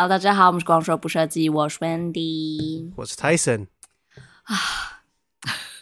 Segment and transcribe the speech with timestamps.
[0.00, 3.66] Hello，大家好，我们是光说不设计，我是 Wendy，我是 Tyson
[4.44, 5.02] 啊。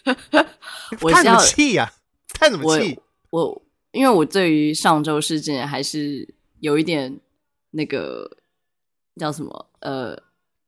[1.02, 1.92] 我叹什么气呀？
[2.28, 2.98] 叹什么气？
[3.28, 7.20] 我因为我对于上周事件还是有一点
[7.72, 8.38] 那个
[9.16, 10.18] 叫什么呃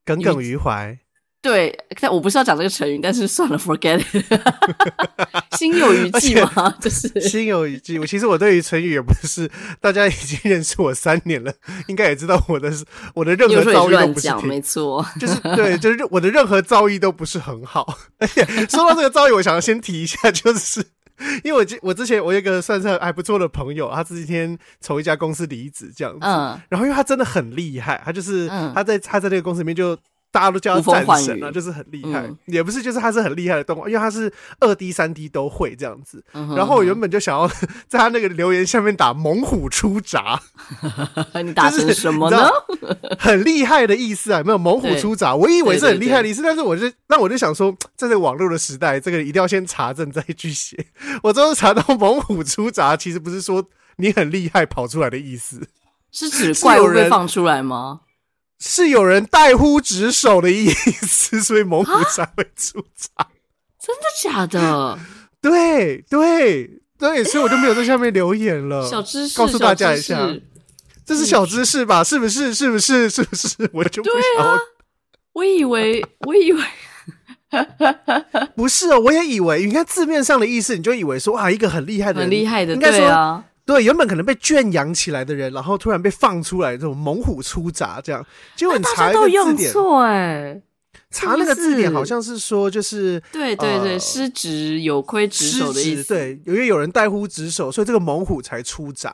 [0.05, 0.99] 耿耿于怀。
[1.49, 5.57] 对，但我不是要讲这个成语，但是算了，forget it。
[5.57, 6.75] 心有余悸吗？
[6.79, 7.99] 就是心有余悸。
[7.99, 11.51] 我其实我对于成语也不是，大家已经认识我三年了，
[11.87, 12.71] 应该也知道我的
[13.15, 17.99] 我的任何遭遇都不是讲，没错，就是对，就是我的任何遭遇都不是很好。
[18.19, 20.85] 而且说到这个遭遇，我想要先提一下，就是
[21.43, 29.97] 因为我我之前我有一个算是还不错的朋友，他这几天从一家公司离职这样子，嗯，然后因为他真的很厉害，他就是他在他在那个公司里面就。
[30.31, 36.55] 大家都叫他战神啊，就是很厉害，嗯，也不是，就是他是很厉害的动画，因为他是二 D、三 D 都会这样子，嗯。
[36.55, 37.49] 然后我原本就想要
[37.89, 40.41] 在他那个留言下面打“猛虎出闸”，
[41.43, 42.49] 你打成什么呢？
[43.19, 50.87] 很厉害的意思啊，没有“猛虎出闸”，我以为是很厉害的意思，但是我就那我就想说，在这个网络的时代，这个一定要先查证再去写。
[51.25, 53.65] 我最后查到“猛虎出闸”其实不是说
[53.97, 55.67] 你很厉害跑出来的意思，
[56.13, 58.01] 是指怪物被放出来吗？
[58.59, 63.27] 是有人怠忽职守的意思，所以蒙古才会出场。
[63.81, 64.99] 真的假的？
[65.41, 68.85] 对对对，所以我就没有在下面留言了。
[68.89, 70.29] 小知识，告诉大家一下，
[71.07, 72.03] 这是小知识吧？
[72.03, 72.53] 是不是？
[72.53, 73.09] 是不是？
[73.09, 73.57] 是不是？
[73.73, 74.51] 我就不晓得。
[74.51, 74.59] 啊、
[75.35, 76.61] 我以为，我以为，
[78.57, 78.99] 不是哦。
[78.99, 83.45] 我也以为，你看字面上的意思，你就以为说啊，一个很厉害的人，很厉害的，应该说对啊。
[83.69, 88.25] 对，原本可能被圈养起来的人，然后突然被放出来，这种猛虎出闸，这样。
[88.57, 90.63] 结果你查一个字典，错哎，
[91.11, 96.09] 查那个字典好像是说，就是对对对，失职有亏职守的意思。
[96.09, 99.13] 对，因为有人怠忽职守，所以这个猛虎才出闸。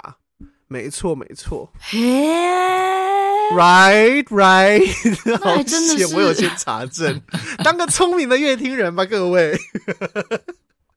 [0.68, 1.72] 没错，没错。
[1.80, 1.98] 嘿
[3.56, 4.80] ，right right，
[5.42, 7.20] 好真的，我有先查证，
[7.64, 9.58] 当个聪明的乐听人吧，各位。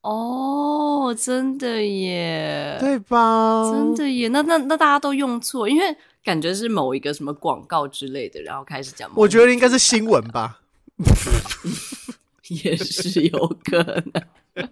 [0.08, 3.70] 哦，真的耶，对吧？
[3.70, 9.12] 真的耶，那那那大家都用错，因为感觉是某一个什么广告之类的，然后开始讲。
[9.16, 10.62] 我觉得应该是新闻吧，
[12.64, 14.24] 也是有可能。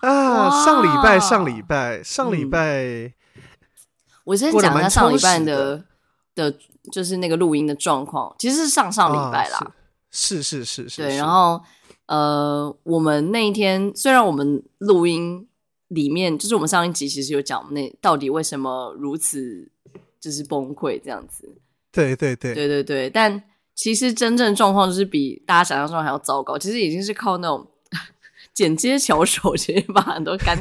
[0.00, 3.12] 啊，上礼拜，上礼拜，上礼拜，嗯，
[4.24, 5.84] 我先讲一下上礼拜的
[6.34, 6.52] 的，
[6.90, 9.72] 就是那个录音的状况，其实是上上礼拜啦，
[10.10, 11.62] 是是是，是，对，然后。
[12.10, 15.46] 呃，我们那一天虽然我们录音
[15.86, 19.70] 里面，就是我们上一集其实有讲那到底为什么如此
[20.18, 21.48] 就是崩溃这样子，
[21.92, 23.40] 对对对对对对，但
[23.76, 27.64] 其实真正状况就是比大家想象中还要糟糕，其实已经是靠那种
[28.52, 30.58] 剪接巧手，其实把很多干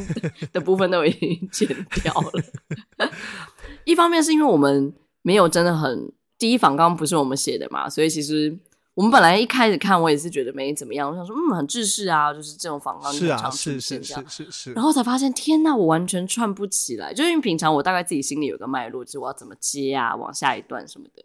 [0.53, 1.67] 的部分都已经剪
[2.03, 3.09] 掉了。
[3.85, 4.93] 一方面是因为我们
[5.23, 8.55] 没有真的很第一访纲不是我们写的嘛，所以其实。
[8.99, 11.09] 我们本来一开始看，我也是觉得没怎么样。
[11.09, 13.79] 我想说，嗯，很制式啊，就是这种访纲经常出现。
[13.79, 14.73] 是是是是是。
[14.73, 17.13] 然后才发现，天呐，我完全串不起来。
[17.13, 21.23] 就因为平常我大概自己心里有个脉络，就是我要怎么接啊，往下一段什么的。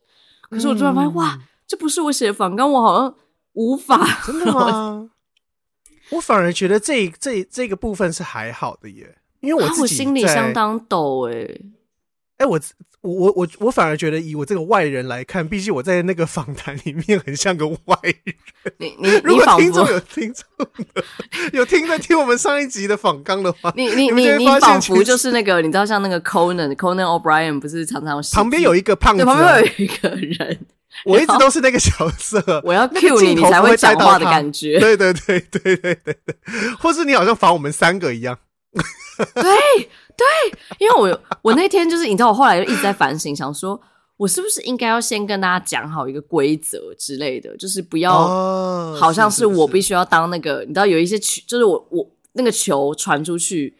[0.48, 1.36] 可是我突然发现，嗯、哇，
[1.66, 3.12] 这不是我写的访纲，我好像
[3.54, 4.06] 无法。
[4.24, 5.10] 真的吗？
[6.14, 11.60] 我反而觉得这这这个部分是还好的耶，因为我自己、啊、我心里相当抖哎。
[12.38, 12.60] 哎，我。
[13.04, 18.34] 我我我反而觉得，以我这个外人来看，毕竟我在那个访谈里面很像个外人。
[18.78, 20.66] 你你如果听众有听众
[21.52, 30.58] 有听在听我们上一集的访纲的话，你你你你仿佛就是那个，你知道像那个 Conan Conan O'Brien 不是常常旁边有一个胖子，旁边有一个人，
[31.04, 32.42] 我一直都是那个角色。
[32.64, 34.80] 我要 cue 你，你才会讲话的感觉。
[34.80, 36.36] 对对对对对对对，
[36.80, 38.38] 或是你好像仿我们三个一样。
[39.34, 39.90] 对。
[40.16, 40.26] 对，
[40.78, 43.80] 因为我我那天就是你知道，我后来就一直在反省，想说
[44.16, 53.76] 我是不是应该要先跟大家讲好一个规则之类的，就是不要好像是我必须要当那个，你知道有一些球，就是我我那个球传出去，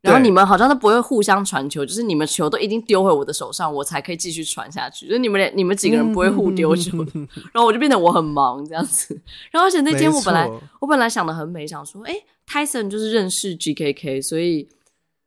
[0.00, 6.96] 然后你们好像都不会互相传球，就是你们球都一定丢回我的手上，我才可以继续传下去，就是你们俩你们几个人不会互丢球，
[7.52, 9.20] 然后我就变得我很忙这样子，
[9.50, 10.48] 然后而且那天我本来
[10.80, 12.14] 我本来想的很美，想说哎
[12.48, 14.68] ，Tyson 就是认识 GKK，所以。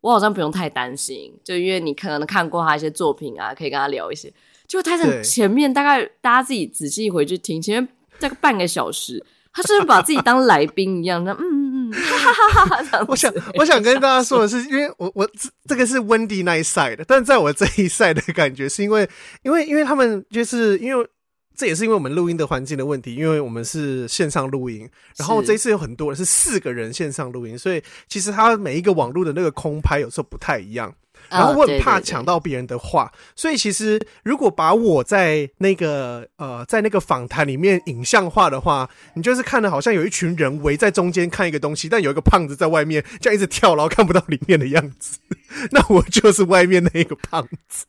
[0.05, 4.31] 我好像不用太担心，就因为你可能看过他一些作品啊，可以跟他聊一些。
[4.67, 13.05] 结果他在前面大概大家自己仔细回去听，前面大概半个小时，他就是把自己当来宾一样， 那嗯嗯嗯，哈哈哈哈。
[13.07, 19.09] 我想我想跟大家说的是，因为我我这这个是 Wendy 那一 side 的，但在我这一 side 的感觉是因为
[19.41, 21.07] 因为因为他们就是因为。
[21.55, 30.93] 这也是因为我们录音的环境的问题，因为我们是线上录音，然后这一次有很多人是四个人线上录音，所以其实他每一个网络的那个空拍有时候不太一样。
[31.27, 45.17] 然后我很怕抢到别人的话，所以其实如果把我在那个呃在那个访谈里面影像化的话，你就是看的好像有一群人围在中间看一个东西，但有一个胖子在外面这样一直跳，然后看不到里面的样子，
[45.71, 47.87] 那我就是外面那个胖子。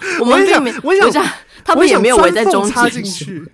[0.20, 1.24] 我们想，我想，想，
[1.64, 3.44] 他们也没有围在中间插进去。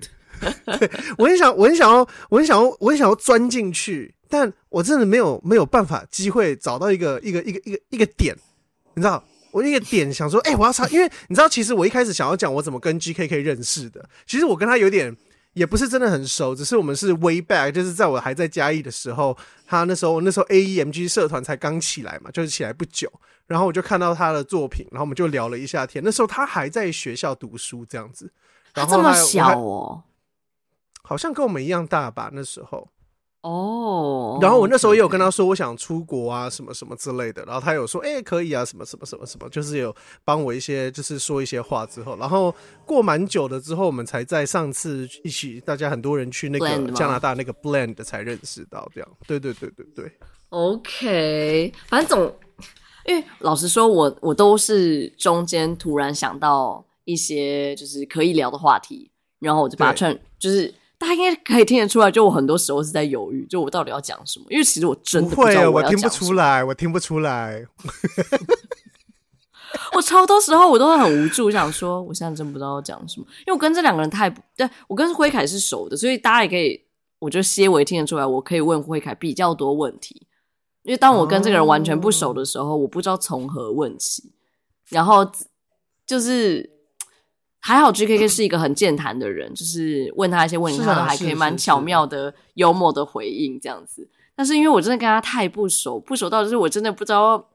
[0.78, 4.14] 对，我很想，我很想要，我很想要，我很想要钻进去。
[4.28, 8.34] 但我真的没有没有办法机会找到一个一个一个一个一个点，
[8.94, 15.14] 你知道，我一个点想说，哎、欸，我要插，因为你知道，其实我一开始想要讲我怎么跟 GKK 认识的，其实我跟他有点
[15.54, 23.10] 也不是真的很熟，只是我们是 way back，就是在我还在嘉义的时候，他那时候那时候 AEMG 社团才刚起来嘛，就是起来不久，
[23.46, 28.32] 然后我就看到他的作品，然后我们就聊了一下天，那时候他还在学校读书这样子，
[28.75, 30.02] 然后他这么小哦，
[31.02, 32.88] 好像跟我们一样大吧，那时候。
[33.42, 39.92] 哦，然后我那时候也有跟他说我想出国啊，什么什么之类的，然后他有说，哎，可以啊，什么什么什么什么，就是有
[40.24, 42.54] 帮我一些，就是说一些话之后，然后
[42.86, 50.12] 过蛮久的之后，我们才在上次一起，大家很多人去那个加拿大那个 Blend 才认识到这样，对对对对对。
[50.50, 52.32] OK，反正总，
[53.06, 59.10] 因为老实说，我我都是中间突然想到一些就是可以聊的话题，
[59.40, 60.72] 然后我就把它串，就是。
[61.02, 64.46] 大家应该可以听得出来，就我很多时候是在犹豫，就我到底要讲什么？
[64.49, 67.66] 因为其实我真的不知道我会，我听不出来，我听不出来。
[69.94, 73.26] 我超多时候我都会很无助，想说我现在真不知道要讲什么。
[73.40, 76.81] 因为我跟这两个人太不对，我跟辉凯是熟的，所以大家也可以，
[77.19, 80.28] 我觉得些微听得出来，我可以问辉凯比较多问题。
[80.84, 84.32] 因为当我跟这个人完全不熟的时候，我不知道从何问起，
[84.88, 85.28] 然后
[86.06, 86.71] 就是。
[87.64, 94.08] 还好，GKK 是一个很健谈的人，就是问他一些问题，他都还可以蛮巧妙的、幽默的回应这样子。
[94.34, 97.48] 但是因为我真的跟他太不熟，不熟到就是我真的不知道，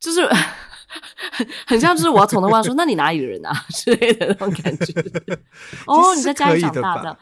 [0.00, 4.92] 就是很 很像就是我要从头问他说：“那你哪里人啊？” 之类的那种感觉。
[5.86, 7.16] 哦，你在家里长大的。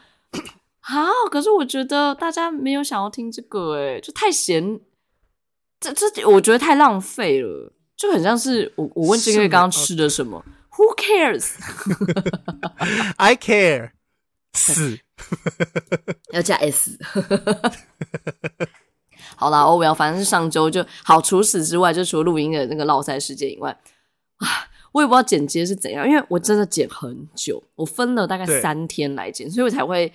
[0.81, 4.81] 好，可是我觉得大家没有想要听这个，诶，就太闲，
[5.79, 10.43] 这这我觉得太浪费了，就很像是我我问 GKK 刚刚吃的什么。
[10.77, 11.53] Who cares?
[13.17, 13.93] I care.
[14.55, 14.99] 四
[16.33, 16.99] 要加 S。
[19.37, 21.23] 好啦，欧文，反正是上周就好。
[21.23, 23.71] 除此之外，就除了录音的那个落赛事件以外，
[24.37, 24.47] 啊，
[24.93, 30.13] 我也不知道剪接是怎样，因为我真的剪很久，我分了大概三天来剪，所以我才会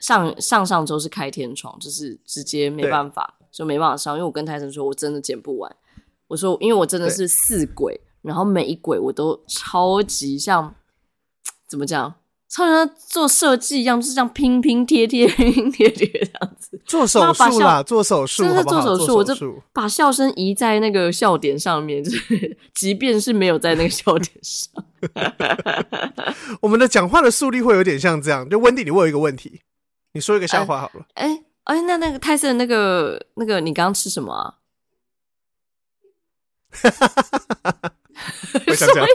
[0.00, 5.76] 上上上周是开天窗，就是直接没办法，就没办法上，因为我跟泰森说我真的剪不完，
[6.26, 8.00] 我说因为我真的是四轨。
[8.22, 10.74] 然后每一轨我都超级像，
[11.66, 12.14] 怎么讲？
[12.48, 16.80] 超级像做设计一样，就是这样拼拼贴贴、拼拼贴贴这样子。
[16.86, 19.34] 做手术啦，做手术，真的做手术，我就
[19.72, 24.82] 把笑声移在那个笑点上面，就是 即便是没有在那个笑点上。
[26.62, 28.48] 我们的讲话的速率会有点像这样。
[28.48, 29.60] 就温蒂，你问我一个问题，
[30.12, 31.06] 你说一个笑话好了。
[31.14, 34.54] 哎、欸、哎、欸，那那个泰森那个那个，你刚刚吃什么啊？
[38.66, 39.08] 会像这样，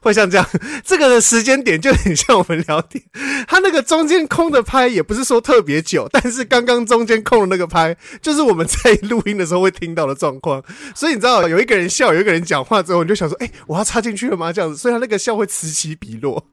[0.00, 0.48] 会像这样，
[0.84, 3.02] 这个的时间点就很像我们聊天。
[3.46, 10.62] 他那个中间空的拍也不是说特别久，但是刚刚中间空的那个拍，就是我们在录音的时候会听到的状况。
[10.94, 16.44] 所以你知道，有一个人笑，有一个人讲话之后，你就想说：“哎、欸，我要插进去了吗？”这样子，所以他那个笑会此起彼落。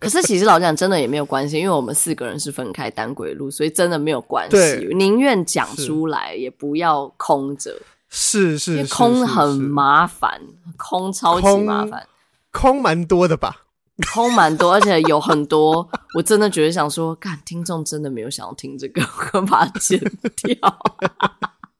[0.00, 4.88] 可是其实老实讲，真的也没有关系，因为我们四个人是分开单轨路，所以真的没有关系。
[4.92, 7.80] 宁愿讲出来，也不要空着。
[8.10, 10.40] 是是，是，是，空很麻烦，
[10.76, 12.06] 空超级麻烦，
[12.50, 13.64] 空蛮多的吧？
[14.12, 19.02] 空蛮多，而且有很多， 我真的觉得想说，看听众真的没有想要听这个，
[19.34, 20.00] 我把它剪
[20.36, 20.78] 掉。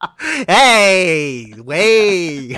[0.47, 2.49] 哎喂，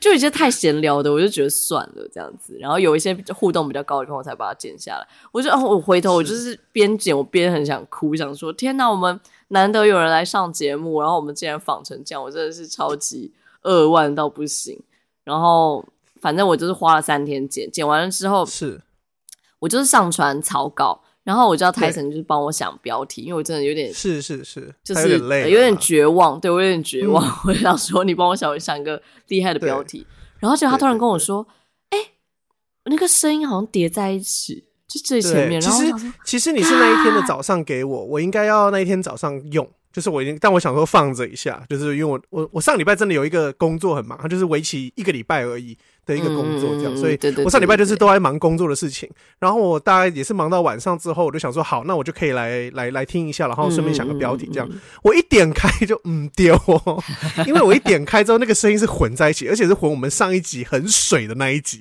[0.00, 2.56] 就有些太闲聊的，我就觉得算了这样子。
[2.58, 5.06] 然后有一些互动比较高的地方，我才把它剪下来。
[5.30, 9.18] 我就哦，我回头我就是边剪，我边很想哭，想说天哪，我们。
[9.52, 13.32] 难得有人来上节目，然后我们竟然仿成这样，我真的是超级
[13.62, 14.82] 扼腕到不行。
[15.24, 15.86] 然后
[16.20, 18.80] 反正我就是花了三天剪，剪完了之后是，
[19.58, 27.22] 我就是上传草稿，然后我叫泰森就是帮我想标题，因为我真的有点是是是，就是有点累，有点绝望，对我有点绝望。
[27.24, 30.06] 嗯、我想说你帮我想想一个厉害的标题，
[30.38, 31.46] 然后结果他突然跟我说
[31.90, 32.12] ：“哎、欸，
[32.84, 54.68] 那个声音好像叠在一起。”就最前面，其实其实你是那一天的早上给我，我应该要那一天早上用，就是我已经，但我想说放着一下，就是因为我我我上礼拜真的有一个工作很忙，它就是为期一个礼拜而已，的一个工作，这样，嗯、所以我上礼拜就是都在忙工作的事情，然后我大概也是忙到晚上之后，我就想说，好，那我就可以来来来听一下，然后顺便想个标题，这样，
[55.02, 56.58] 我一点开就嗯丢，
[57.46, 61.80] 因为我一点开之后，那个声音是混在一起，而且是混我们上一集很水的那一集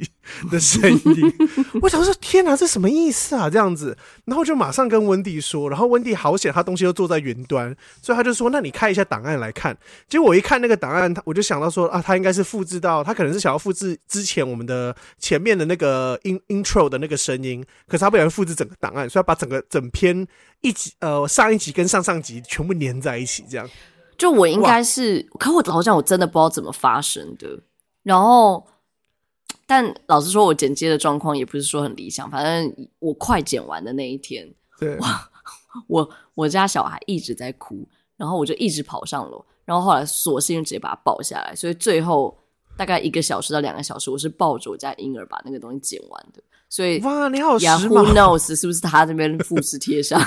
[0.51, 1.33] 的声音，
[1.81, 3.49] 我想说，天哪，这什么意思啊？
[3.49, 9.75] 这样子，然后就马上跟温蒂说，然后温蒂好险，他东西都坐在云端，所以他就说，那你开一下档案来看，
[10.07, 13.97] 结果我一看那个档案，我就想到说，啊，他应该是复制到，他可能是想要复制。
[14.11, 20.27] 之前我们的前面的那个 in intro 的那个声音，可是他不想复制整个档案，所以要把整个整篇
[20.59, 23.65] 一集呃上一集跟上上集全部粘在一起，这样。
[24.17, 27.57] 就我应该是，可我老实讲，我真的不知道怎么发生的。
[28.03, 28.67] 然后，
[29.65, 32.29] 但老实说，我剪接的状况也不是说很理想。
[32.29, 35.29] 反正我快剪完的那一天，对，哇，
[35.87, 37.87] 我我家小孩一直在哭，
[38.17, 42.37] 然后我就一直跑上楼，然后后来索性直接把他抱下来，所以最后。
[42.81, 50.19] 大概一个小时到两个小时，我是抱着我家婴儿把那个东西剪完的，所以哇，你好时髦！Who knows 是不是他这边复制贴上？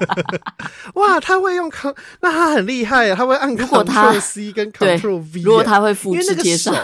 [0.92, 3.16] 哇，他会用 Ctrl，那他很厉害啊！
[3.16, 6.76] 他会按 Ctrl C 跟 Ctrl V，如果他会复制贴上，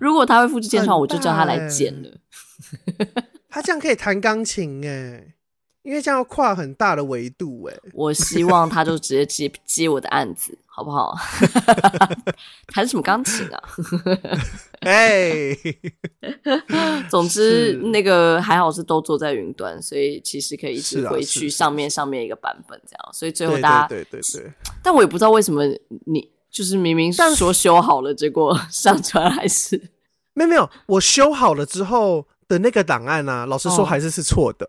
[0.00, 2.10] 如果他会复制贴上，我就叫他来剪了。
[3.48, 5.24] 他这样可以弹钢琴哎，
[5.84, 7.76] 因为这样要跨很大的维度哎。
[7.92, 10.58] 我希望他就直接接接我的案子。
[10.76, 11.16] 好不好？
[12.68, 13.62] 弹什么钢琴啊？
[14.84, 15.56] 哎，
[17.08, 23.12] 总之那个还好是都坐在云端，所以其实可以一直回去上面上面一个版本这样。
[23.14, 24.52] 所以最后大家对对对对，
[24.84, 25.64] 但我也不知道为什么
[26.04, 29.80] 你就是明明说修好了，结果上传还是
[30.34, 30.68] 没有没有。
[30.84, 34.68] 我修好了之后的那个档案啊，老实说还是是错的。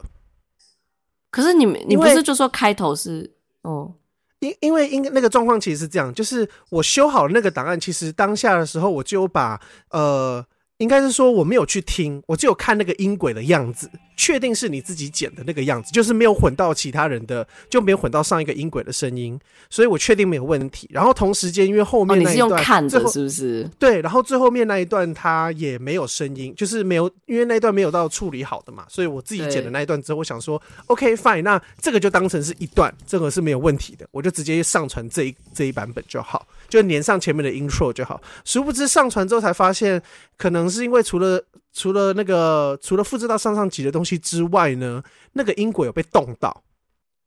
[1.30, 3.94] 可是你你不是就说开头是哦？
[4.40, 9.60] 因因为因那个状况其实是这样，就是我修好那个档案，其实当下的时候我就把
[9.92, 10.46] 呃。
[10.80, 20.90] 应该是说我没有去听，我只有看那个音轨的样子，确定是你自己剪的那个样子，就是没有混到其他人的，就没有混到上一个音轨的声音，所以我确定没有问题。
[20.92, 23.70] 然后同时间，因为后面那一段，哦，你是用看的，是不是？
[23.78, 36.48] 对，然后最后面那一段它也没有声音，就是没有，因为那一段没有到处理好的嘛，所以我自己剪的那一段之后，我想说，OK fine，那这个就当成是一段，这个是没有问题的，我就直接上传这一这一版本就好。
[36.68, 40.02] 就连上前面的 intro 就好，殊不知上传之后才发现，
[40.36, 41.42] 可能是因为除了
[41.78, 45.04] 除了那个除了复制到上上集的东西之外呢，
[45.34, 46.64] 那个音轨有被动到，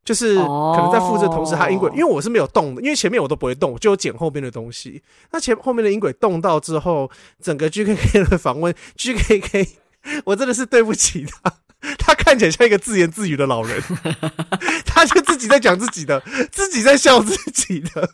[0.05, 5.01] 就是可能在复制的同时，它音轨因为我是没有动的，因为前面我都不会动，我就有剪后面的东西。
[5.31, 7.09] 那前后面的音轨动到之后，
[7.41, 9.69] 整个 GKK 的访问，GKK，
[10.25, 11.55] 我真的是对不起他。
[11.99, 13.83] 他看起来像一个自言自语的老人，
[14.85, 16.23] 他就自己在讲自己的，
[16.53, 18.11] 自己在笑自己的。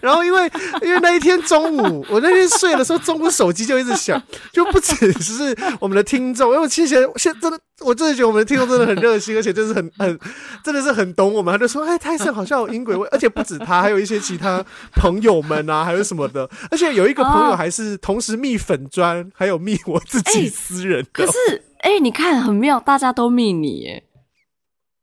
[0.00, 0.50] 然后因为
[0.82, 4.20] 因为那一天中午，我那天睡的时候，中午手机就一直响，
[4.52, 10.18] 就不只是我们的听众，因为其实现在真的，我真的觉得我们的听众真的很热心，而且就是很很
[10.64, 11.52] 真的是很懂我们。
[11.52, 16.48] 他就说：“哎，泰森好像有音轨味。”而且不止他，还有一些其他朋友们啊，还有什么的。
[16.70, 21.24] 而且有一个朋友还是同时密粉砖，还有密我自己私人的。
[21.24, 21.62] 可是。
[21.78, 24.04] 哎、欸，你看很妙，大家都密你耶。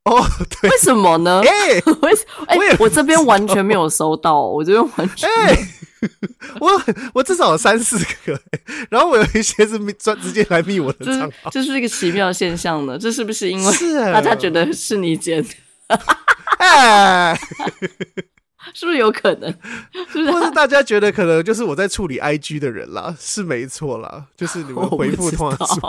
[0.06, 0.24] 哦，
[0.62, 1.42] 对，为什么呢？
[1.46, 2.46] 哎、欸， 为什么？
[2.48, 5.28] 哎、欸，我，我这边完全没有收到，我这边完全
[6.62, 6.70] 我
[7.14, 8.40] 我至少有三四个，
[8.92, 13.00] 然后我有一些是专直接来密我的账号，这是一个奇妙现象呢。
[13.00, 13.74] 这是不是因为
[14.14, 15.50] 大家觉得是你剪的？
[18.74, 19.50] 是不是有可能？
[20.12, 20.32] 是不是？
[20.32, 25.80] 或是大家觉得可能就是我在处理 IG 的人啦，是没错啦，就是你们回复通话数。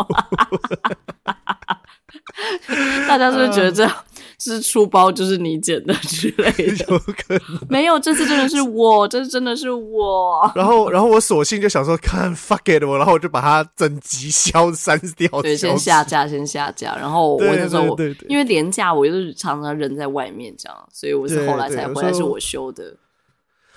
[3.09, 3.91] 大家是不是觉得这
[4.39, 6.85] 是出包就是你捡的之类的？
[6.89, 10.51] 有可能没有，这次真的是我，这次真的是我。
[10.55, 15.43] 然后，然后我索性就想说，看 fuck it，我然后我就把它整集消 删掉。
[15.43, 16.97] 对，先下架，先下架。
[16.97, 17.97] 然后我那时候我
[18.29, 22.95] 因为廉价，我就是常常人在外面这样，所以我是后来才回来，是我修的。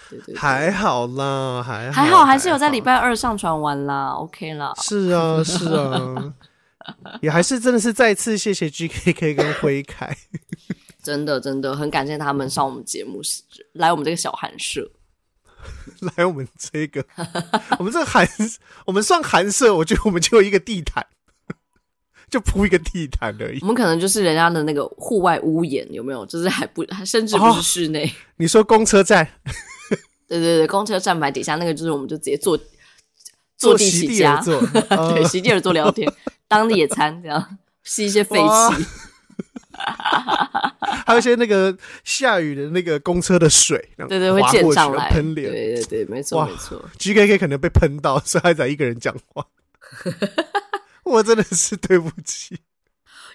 [0.09, 4.73] 对对，还好啦，还还好，还是有在礼拜二上传完啦，OK 啦。
[4.81, 6.33] 是啊，是啊。
[7.21, 10.15] 也还是真的是再次谢谢 GKK 跟辉凯，
[11.03, 13.21] 真的真的很感谢他们上我们节目，
[13.73, 14.89] 来我们这个小寒舍，
[16.17, 17.05] 来我们这个，
[17.77, 18.27] 我们这个寒，
[18.85, 21.05] 我们算寒舍，我觉得我们就有一个地毯，
[22.29, 23.59] 就铺一个地毯而已。
[23.61, 26.25] 我们可能就是人家的那个户外屋檐，有没有？
[26.25, 28.05] 就是还不，还甚至不是室内。
[28.05, 29.27] 哦，你说公车站？
[30.27, 32.55] 对对对，公车站牌底下那个，就是我们就直接坐
[33.57, 34.61] 坐地起家，坐
[35.11, 36.07] 对，席地而坐聊天。
[36.49, 37.57] 当野餐这样。
[37.81, 38.85] 吸一些废气，
[41.07, 46.79] 还有一些那个下雨的那个公车的水，对对会溅上来，喷脸，对对对，没错没错。
[46.99, 49.43] GKK 可能被喷到，所以还在一个人讲话。
[51.03, 52.59] 我真的是对不起，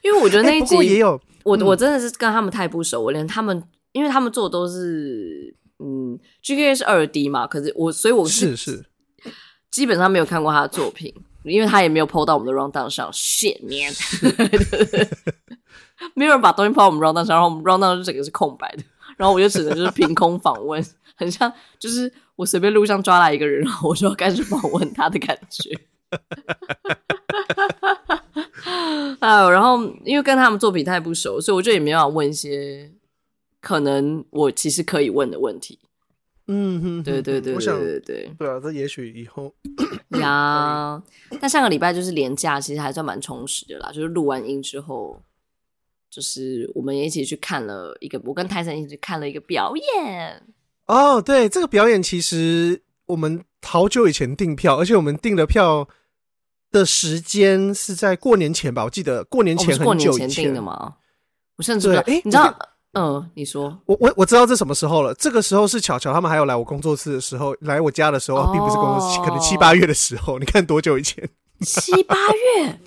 [0.03, 8.85] 因为我觉得那一集、欸、也有我，我真的是跟他们太不熟，我连他们，因为他们做的都是嗯，GKK 是二 D 嘛，可是我，所以我是是是。
[9.73, 11.13] 基本上没有看过他的作品。
[11.45, 13.93] 因为他也没有 PO 到我们的 rundown 上，shit man，
[16.15, 18.83] 没有人把东西 PO 到我们 rundown 上，然后我们 rundown 就整个是空白的，
[19.17, 20.85] 然后我就只能就是凭空访问，
[21.15, 25.79] 很像就是我随便路上抓来一个人，然后我就要开始访问他的感觉。
[26.11, 26.19] 哈
[27.57, 28.23] 哈哈
[29.21, 32.91] 还有，然后因为跟他们作品太不熟，所以我就也没办法问一些
[33.61, 35.79] 可能我其实可以问的问题。
[36.47, 39.53] 嗯哼，对对对，我想对对对，对啊，这也许以后
[40.21, 41.03] 呀。
[41.41, 43.91] 但上个礼拜就是连假，其实还算蛮充实的啦。
[43.93, 45.21] 就是录完音之后，
[46.11, 50.43] 就是我们也一起去看了一个，我跟泰森一起去看了一个表演。
[50.87, 55.89] 哦，对，这个表演其实我们好久以前订票，而且我们订的票
[56.71, 58.85] 的时间是在过年前吧？
[58.85, 60.97] 我记得过年前很久以前，哦，过年前订的吗？
[61.57, 62.55] 我甚至不知道，哎，你知道？
[62.95, 65.13] 嗯，你说我我我知道这什么时候了。
[65.15, 70.39] 这个时候是巧巧他们还有来我工作室的时候，来我家的时候，哦、并不是工作室，可能七八月的时候。
[70.39, 71.29] 你看多久以前？
[71.61, 72.81] 七八月，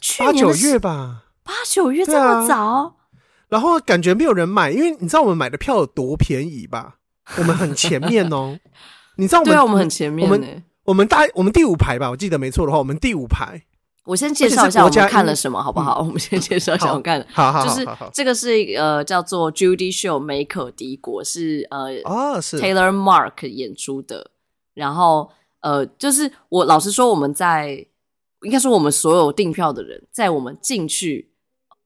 [0.00, 1.24] 去八九月吧？
[1.42, 2.56] 八九月这么早？
[2.64, 2.92] 啊？
[3.48, 6.96] 然后感觉没有人买，因为你知道我们买的票有多便宜吧？
[7.36, 8.58] 我们很前面哦。
[9.16, 9.52] 你知道我们？
[9.52, 10.28] 对啊，我们很前面。
[10.28, 12.10] 我们我们大我们第五排吧？
[12.10, 13.62] 我记得没错的话，我们第五排。
[14.04, 16.00] 我先介绍一下我们看了什么，好不好？
[16.02, 24.30] 嗯、我们先介绍一下我们看了，好好，就是这个是呃叫做 Judy Show 梅可敌国是呃哦是 Taylor Mark 演出的，
[24.74, 25.30] 然后
[25.60, 27.86] 呃就是我老实说我们在
[28.42, 31.30] 应该说我们所有订票的人在我们进去，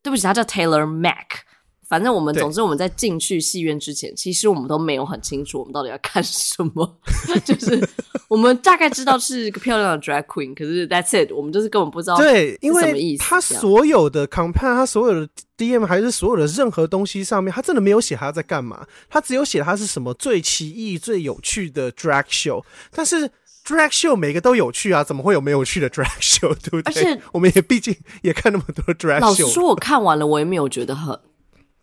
[0.02, 1.45] 对不起，他叫 Taylor Mac。
[1.88, 6.98] 反正我们，总之我们在进去戏院之前，其实我们都没有很清楚我们到底要看什么，
[7.46, 7.88] 就是
[8.28, 23.30] 我们大概知道是一个漂亮的 drag queen，可是 that's it，我们就是根本不知道对，因为他所有的 compare，他所有的 DM 还是所有的任何东西上面，他真的没有写他在干嘛，他只有写他是什么最奇异、最有趣的 drag show，但是
[23.64, 26.82] drag show 每个都有趣啊，怎么会有没有趣的 drag show，对不对？
[26.84, 31.16] 而且我们也毕竟也看那么多 drag show，老实说，我看完了，我也没有觉得很。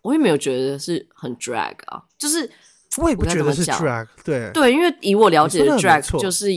[0.04, 2.48] 我也没有觉得是很 drag 啊，就是
[2.98, 6.50] 我也不觉得是 drag，对对，因为以我了解的 drag 就是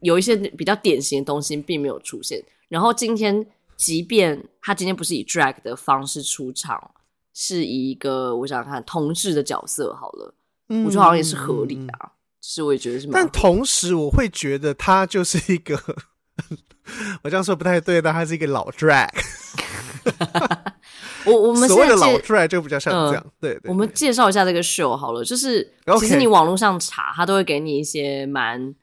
[0.00, 2.42] 有一些比较典型的东西并没有出现。
[2.68, 6.90] 然后今天，即便他今天不是以 drag 的方式出场，
[7.32, 10.34] 是以一个我想看同志的角色好了，
[10.68, 12.10] 嗯、我觉得好像也是合理的啊。
[12.42, 15.80] 是我也觉得是，但同时我会觉得他就是一个，
[17.22, 19.08] 我这样说不太对，但他是一个老 drag。
[21.26, 23.70] 我我们所谓的老 drag 就比较像这样，呃、对，对，对。
[23.70, 28.74] 我们介绍一下这个 show 好了，就是其实你网络上查，他都会给你一些蛮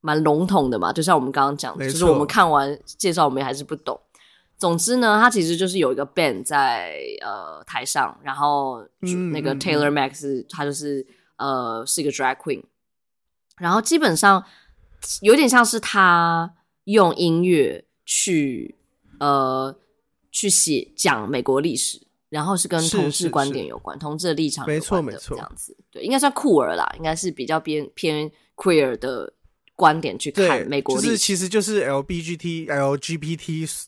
[0.00, 4.00] 蛮笼统的嘛，就像我们刚刚讲的，就是我们看完介绍，我们也还是不懂。
[4.58, 8.86] 总之呢，他其实就是有一个 band 在呃台上，然后
[9.32, 12.62] 那个 Taylor Max 他就是呃是一个 drag queen，
[13.58, 14.44] 然后基本上
[15.20, 18.76] 有点像是他用音乐去
[19.18, 19.76] 呃。
[20.36, 29.32] 去写讲美国历史，然后是跟同志观点有关，同志的立场有关的，没错没错，这样子，对，应该算酷儿啦，应该是比较偏偏 queer 的
[29.74, 33.80] 观点去看美国历史，就是其实就是 LBGT LGBTQA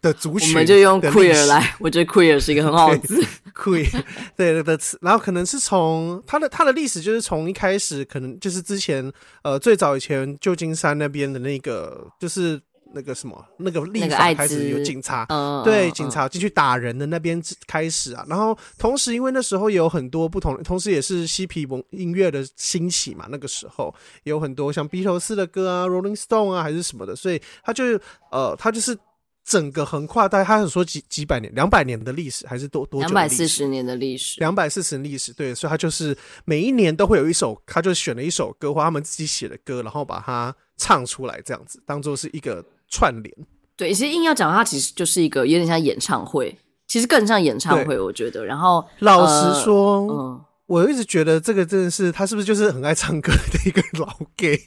[0.00, 3.24] 的族群，我们就用 queer 来，我觉得 queer 是一个很好的字，
[3.54, 4.02] queer
[4.36, 9.12] 对的词，然后可能是从它的它的历史就是从一开始，可能就是之前
[9.44, 12.60] 呃最早以前旧金山那边的那个就是。
[12.96, 18.24] 那个什么，那个立法开始有警察，嗯、对，警察进去打人的那边开始啊。
[18.26, 23.26] 然后同时，因为那时候也有很多不同，同时也是嬉皮文音乐的兴起嘛。
[23.28, 27.14] 那个时候也有很多像披头士的歌啊，Rolling Stone 啊，还是什么的。
[27.14, 27.84] 所以他就
[28.30, 28.96] 呃，他就是
[29.44, 33.08] 整个横跨，大概他很说几几百年、两百年的历史，还是多多久？
[33.08, 35.34] 两百四十年的历史，两百四十年历史。
[35.34, 42.64] 对，所以他就是每一年都会有一首，他就选了一首歌或他们自己写的歌，然后把它唱出来，这样子当做是一个。
[42.88, 43.34] 串联
[43.76, 46.56] 对，其实硬要讲，它其实就是一个有点像演唱会，
[46.88, 48.42] 其实更像演唱会，我觉得。
[48.42, 54.58] 然后老实说，呃、嗯，我一直觉得这个真的是他是不是就是很爱唱歌的一个老 gay？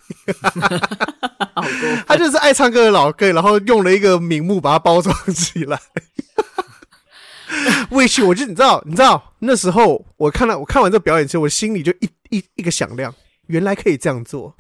[2.06, 5.80] 他就是爱唱歌的老 gay，然后用了一个名目把它包装起来。
[7.90, 13.12] Which 我就你知道，你知道那时候我看到我看完这表演之后，我心里就一一一个响亮，
[13.48, 14.56] 原来可以这样做。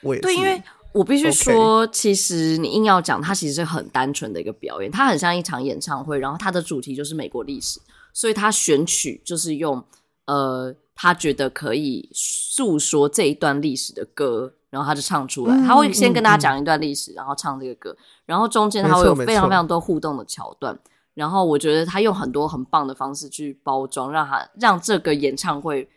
[0.00, 0.62] 我也是对，因为。
[0.92, 7.80] 我必须说.其实你硬要讲，它其实是很单纯的一个表演，它很像一场演唱会，然后它的主题就是美国历史，
[8.12, 9.84] 所以它选曲就是用
[10.26, 15.56] 呃他觉得可以诉说这一段历史的歌，然后他就唱出来。
[15.66, 20.78] 他会先跟大家讲一段历史，然后唱这个歌，然后中间他会有非常非常多互动的桥段。
[21.14, 25.88] 然后我觉得他用很多很棒的方式去包装，让他让这个演唱会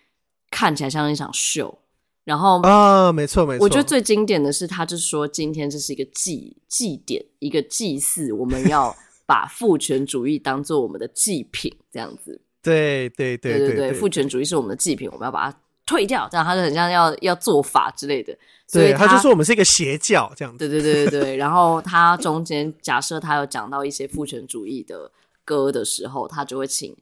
[0.50, 1.80] 看起来像一场秀。
[2.26, 8.96] 然后啊，没错没错，我觉得最经典的是，他就是说今天这是一个祭祭典，一个祭祀，我们要
[9.28, 12.40] 把父权主义当做我们的祭品，这样子。
[12.62, 18.34] 对对对对对对，父权主义是我们的祭品，我们要把它退掉，这样他就很像要要做法之类的。
[18.68, 20.60] 所以他，他就说我们是一个邪教这样子。
[20.60, 25.12] 对对对对对，然后他中间假设他有讲到一些父权主义的
[25.44, 26.96] 歌的时候，他就会请。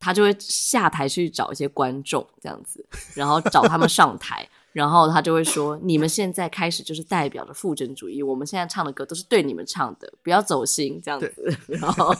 [0.00, 2.84] 他就会下台去找一些观众这样子，
[3.14, 12.14] 然后找他们上台， 然后他就会说：“你们现在开始就是代表着父权主义，我们现在唱的歌都是对你们唱的，不要走心这样子。” 然后。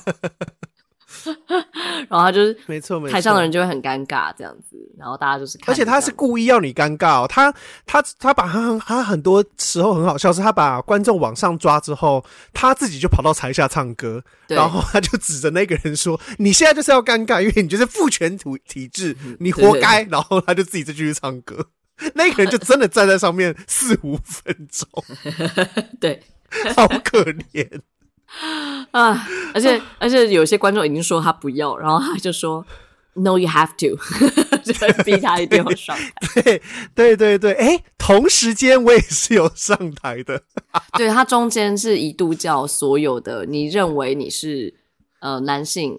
[2.08, 7.52] 然后他就是没错，没错，台上的人就会很尴尬这样子，然后大家就是看，而且他是故意要你尴尬哦，他
[7.86, 21.66] 他他把他很他很多时候很好笑，是他把观众往上抓之后，他自己就跑到台下唱歌，然后他就指着那个人说：“你现在就是要尴尬，因为你就是父权体体制，你活该。”然后他就自己再继续唱歌，
[22.14, 24.86] 那个人就真的站在上面四五分钟，
[25.98, 26.22] 对，
[26.76, 27.80] 好可怜。
[28.92, 29.26] 啊！
[29.54, 32.64] 而且 而且有些观众已经说他不要，然后他就说
[33.14, 33.96] “No, you have to”，
[34.62, 36.42] 就逼他一定要上台。
[36.44, 36.62] 对
[36.94, 40.42] 对对对，哎，同时间我也是有上台的。
[40.96, 44.74] 对，他中间是一度叫所有的你认为你是
[45.20, 45.98] 呃男性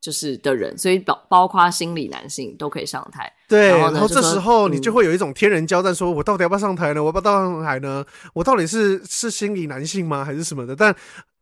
[0.00, 3.32] 就是的人，所以包包括心理男性都可以上台。
[3.48, 7.02] 对，然后，然后这时候你就会有一种天人交战，说我到底要不要上台呢？
[7.02, 8.04] 我要不要上台呢？
[8.34, 10.24] 我到底是是心理男性吗？
[10.24, 10.74] 还是什么的？
[10.74, 10.94] 但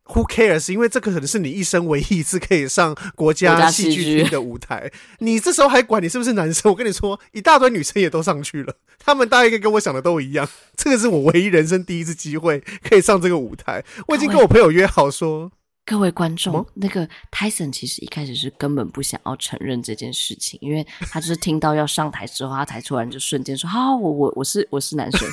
[0.07, 0.71] Who cares？
[0.71, 4.93] 因为这个可能是你一生唯一一次可以上国家戏剧厅的舞台。
[5.21, 6.71] 你这时候还管你是不是男生？
[6.71, 10.47] 我跟你说，一大堆女生也都上去了， 他们大概跟我想的都一样。
[10.77, 13.83] 这个是我唯一人生第一次机会可以上这个舞台。
[14.09, 15.51] 我已经跟我朋友约好说，
[15.87, 25.27] 各位观众，那个 Tyson 其实一开始是根本不想要承认这件事情，因为他就是听到要上台之后，他才突然就瞬间说：“好，我我我是我是男生。”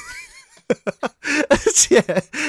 [1.49, 1.99] 而且，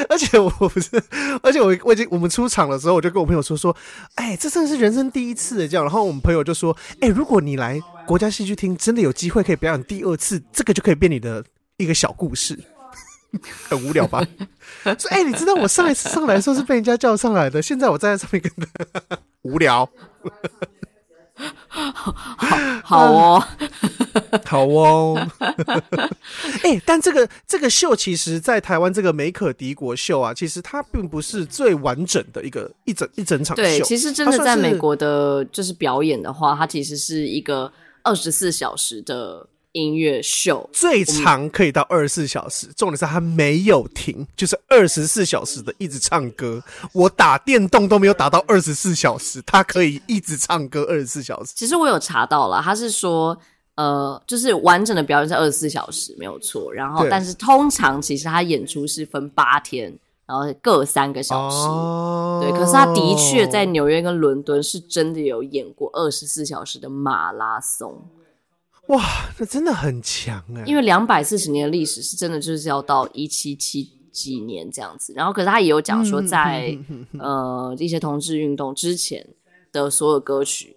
[0.08, 1.02] 而且我不是，
[1.42, 3.74] 而且我我已经我们出场的时候，我就跟我朋友说说，
[4.14, 5.84] 哎，这真的是人生第一次的这样。
[5.84, 11.44] 然后我们朋友就说，哎，如果你来国家戏剧厅，真的有机会可以表演第二次，这个就可以变你的
[11.76, 12.58] 一个小故事，
[13.68, 14.26] 很无聊吧？
[14.84, 18.52] 说，哎，你知道我上一次上来的时候是被人家叫上来的，现在我站在上面跟
[19.08, 19.88] 他 无聊。
[21.68, 22.12] 好
[22.84, 23.44] 好哦，
[24.44, 25.28] 好哦。
[26.62, 33.62] 哎，但这个这个秀，其实，在台湾这个美可敌国秀啊，其实它并不是最完整的一个一整一整场秀。
[33.62, 39.46] 对，其实真的在美国的，就是表演的话，它其实是一个二十四小时的。
[39.72, 46.62] 音乐秀最长可以到二十四小时，重点是他没有停，就是二十四小时的一直唱歌。
[46.92, 51.52] 我打电动都没有打到二十四小时，他可以一直唱歌二十四小时。
[51.56, 53.36] 其实我有查到了，他是说，
[53.76, 56.70] 呃，就是完整的表演是二十四小时，没有错。
[56.72, 61.56] 然后，但是通常其实他演出是分八天，然后各三个小时。
[61.66, 68.06] 哦，对，可是他的确在纽约跟伦敦是真的有演过二十四小时的马拉松。
[68.88, 70.64] 哇，那真的很强哎！
[70.66, 75.12] 因为两百四十年的历史是真的，就是要到一七七几年这样子。
[75.14, 76.76] 然后，可是他也有讲说，在
[77.18, 79.26] 呃一些同志运动之前
[79.70, 80.76] 的所有歌曲，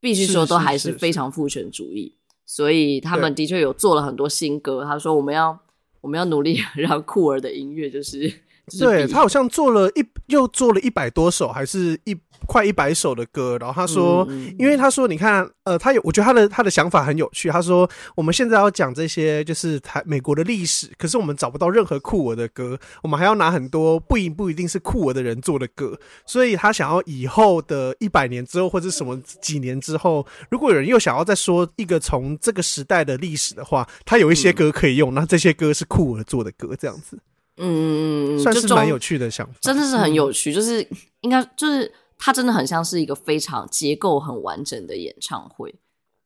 [0.00, 2.16] 必须说都还是非常父权主义。
[2.44, 4.84] 所以他们的确有做了很多新歌。
[4.84, 5.58] 他说：“我们要
[6.00, 8.32] 我们要努力 让酷儿的音乐就是。”
[8.78, 13.56] 对，他好像做了一又做了一百多首，还是一快一百首的歌。
[13.60, 17.48] 然后他说，嗯、因为他说，你看，呃，他有，我觉得他的他的想法很有趣。
[17.48, 25.96] 他说，我们现在要讲这些就是台美国的历史，可是我们找不到任何酷儿的歌，我们还要拿很多不一不一定是酷儿的人做的歌。
[26.26, 35.12] 所以他想要以后的一百年之后，或者什么几年之后，如果有人又想要再说一个从这个时代的历史的话，他有一些歌可以用。
[35.12, 37.16] 嗯、那这些歌是酷儿做的歌，这样子。
[37.58, 40.52] 嗯嗯嗯，算是蛮有趣的想法，真的是很有趣。
[40.52, 40.86] 嗯、就是
[41.22, 45.74] 应该就是它真的很像是一个非常结构很完整的演唱会，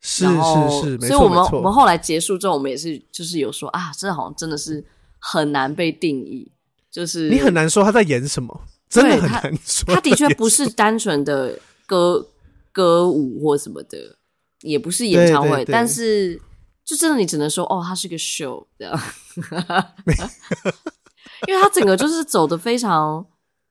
[0.00, 4.84] 是是是，没错，所以我们我们后来结束之后，我们也是就是有说啊，这好像真的是
[5.18, 6.50] 很难被定义，
[6.90, 9.94] 就是你很难说他在演什么，真的很难说他。
[9.94, 12.28] 他的确不是单纯的歌
[12.72, 14.16] 歌舞或什么的，
[14.62, 16.40] 也不是演唱会，但是
[16.84, 19.00] 就真的你只能说哦，他是个 show 这样。
[21.46, 23.24] 因为他整个就是走的非常，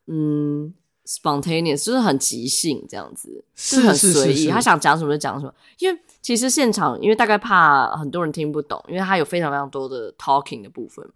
[0.07, 0.73] 嗯
[1.05, 4.47] ，spontaneous，就是很即兴这样子，是就是很随意。
[4.47, 5.53] 他想讲什么就讲什么。
[5.77, 11.07] 因为其实现场，因为大概怕很多人听不懂，因为他有非常非常多的 talking 的部分。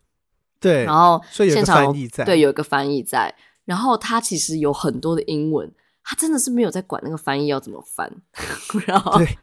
[0.60, 1.94] 对，然后现场
[2.26, 3.34] 对，有一个翻译在。
[3.66, 5.72] 然后他其实有很多的英文，
[6.04, 8.12] 他真的是没有在管那个翻译要怎么翻。
[8.86, 9.38] 然后对，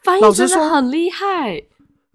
[0.00, 1.62] 翻译真的很厉害。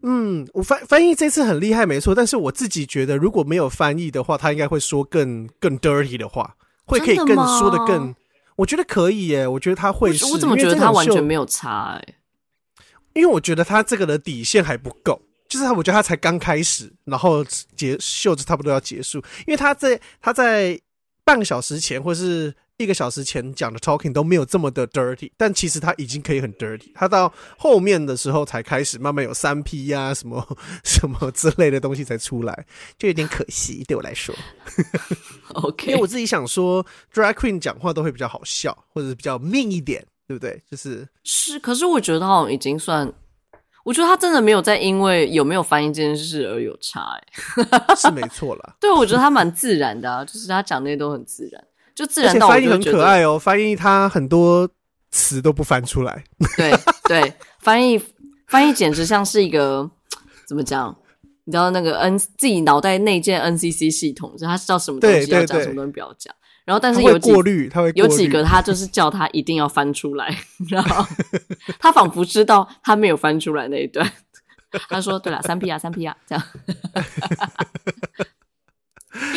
[0.04, 2.16] 嗯，我翻翻译这次很厉害，没错。
[2.16, 8.14] 但是我自己觉得，如果没有翻译的话，他应该会说更更 dirty 的话，会可以更说的更。
[8.56, 10.26] 我觉得可以耶，我觉得他会是。
[10.26, 12.16] 我怎么觉得他完全没有差哎？
[13.14, 17.44] 因为我觉得他这个的底线还不够，就是他，我觉得他才刚开始，然后
[17.76, 20.80] 结袖子差不多要结束，因为他在他在
[21.24, 22.54] 半个小时前或是。
[22.84, 26.92] 一个小时前讲的 talking 都没有这么的 dirty，但其实他已经可以很 dirty。
[26.94, 32.66] 他到后面的时候才开始慢慢有三 P 呀、啊，什么 什么之类的东西才出来，
[32.98, 33.84] 就有点可惜。
[33.88, 34.34] 对我来说
[35.54, 40.62] ，OK，因为我自己想说，drag queen 讲话都会比较好笑，或者是比较命一点，对不对？
[40.70, 43.12] 就是是，可是我觉得他好像已经算，
[43.84, 48.76] 我觉得他真的没有在因为有没有翻译这件事而有差、欸，哎，是没错啦。
[48.80, 51.64] 对，我觉得他蛮自然的啊，就是他讲那些都很自然。
[51.96, 53.38] 就自然到翻译很可爱哦。
[53.38, 54.70] 翻译他很多
[55.12, 56.24] 词都不翻出来，
[56.58, 56.72] 对
[57.08, 58.02] 对，翻译
[58.48, 59.90] 翻译简直像是一个
[60.48, 60.96] 怎么讲？
[61.44, 66.34] 你知道那个 N 自己脑袋内建 NCC 系统，就他知道什么东西要讲，什么东西不要讲。
[66.64, 70.34] 然后但是有几过滤，他会有几个他就是叫他一定要翻出来，
[70.70, 71.04] 然后
[71.80, 74.10] 他仿佛知道他没有翻出来那一段，
[74.88, 76.44] 他说：“对了，三 P 啊，三 P 啊，这样。
[78.16, 78.41] ”因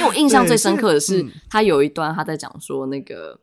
[0.05, 3.39] 为我印象最深刻的是，嗯、他有一段他在讲说那个，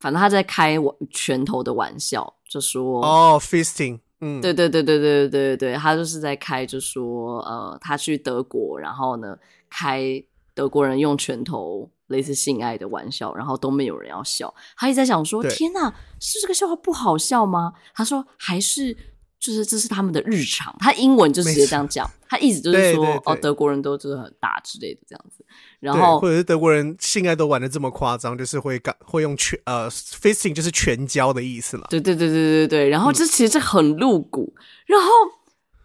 [0.00, 9.36] 反正他在开玩拳头的玩笑，就说哦，fisting，嗯，对对对对对对对对，他就是在开，就说呃，他去德国，然后呢，
[9.70, 10.22] 开
[10.54, 17.74] 德国人用拳头类似性爱的玩笑，然后都没有人要笑，他一直在想说，天哪，是这个笑话不好笑吗？
[17.94, 18.96] 他说还是。
[19.42, 25.44] 就是这是他们的日常，他英文就直接这样讲，他意思就是说，哦，德国人都就是很大之类的这样子，
[25.80, 34.54] 然后或者是德国人性爱都玩的这么夸张，就是会干会用全呃 fisting 就是全交的意思了，对对对对对对，然后这其实这很露骨，
[34.86, 35.10] 然后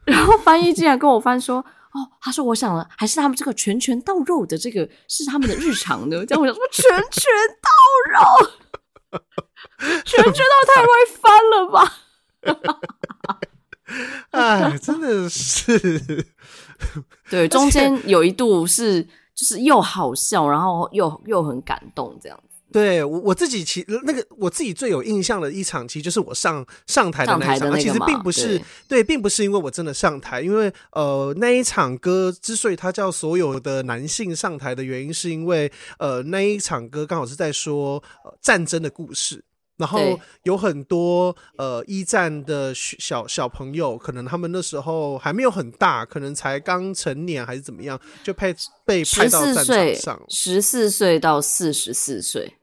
[0.06, 7.72] 然后翻译竟然跟我翻说，哦，他说我想了，还是他们这个拳拳到肉的这个是他们的日常呢，这样我想说拳拳到
[8.14, 9.18] 肉，
[10.06, 10.88] 拳拳到太会
[11.20, 12.04] 翻了吧。
[14.32, 16.26] 哎，真的是，
[17.30, 19.02] 对， 中间有一度是
[19.34, 22.44] 就是又好笑，然后又又很感动这样子。
[22.70, 27.80] 对我我自己其实那个我自己最有印象的一场，其实就是我上上台的那一场。
[27.80, 39.44] 其实并不是对，对，并不是因为我真的上台，因为呃那一场歌之所以它叫所有的男性上台的原因，是因为呃那一场歌刚好是在说呃战争的故事。
[39.78, 52.56] 然后有很多呃一战的小小朋友，可能他们那时候还没有很大，可能才刚成年还是怎么样，就被被派到战场上，十四岁到四十四岁。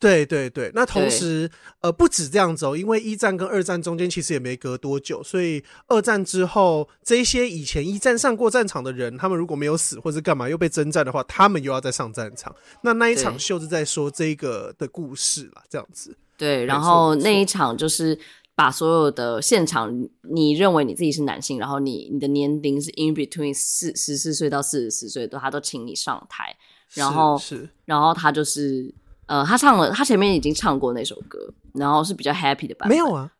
[0.00, 1.50] 对对对，那同时
[1.82, 12.56] 呃不止这样子哦，因为一战跟二战中间其实也没隔多久，所以二战之后这些以前一战上过战场的人，他们如果没有死或者干嘛又被征战的话，他们又要再上战场。
[12.82, 16.16] 那那一场秀是在说这个的故事啦，这样子。
[16.40, 18.18] 对，然后那一场就是
[18.54, 26.56] 把所有的现场，你认为你自己是男性，然后你你的年龄是 in between 四十四岁到四十四岁都，他都请你上台，
[26.94, 28.90] 然后是，是然后他就是
[29.26, 31.38] 呃，他唱了，他前面已经唱过那首歌，
[31.74, 32.90] 然后是比较 happy 的版本。
[32.90, 33.30] 没有啊，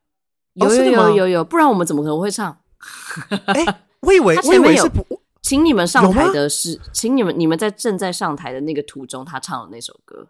[0.53, 2.55] 有有有有有，不然我们怎么可能会唱？
[3.47, 3.65] 哎，
[4.01, 5.03] 我以为我以为是不，
[5.41, 10.29] 请你们上台的是，请你们你们在正在上台的那个途中，他唱的那首歌。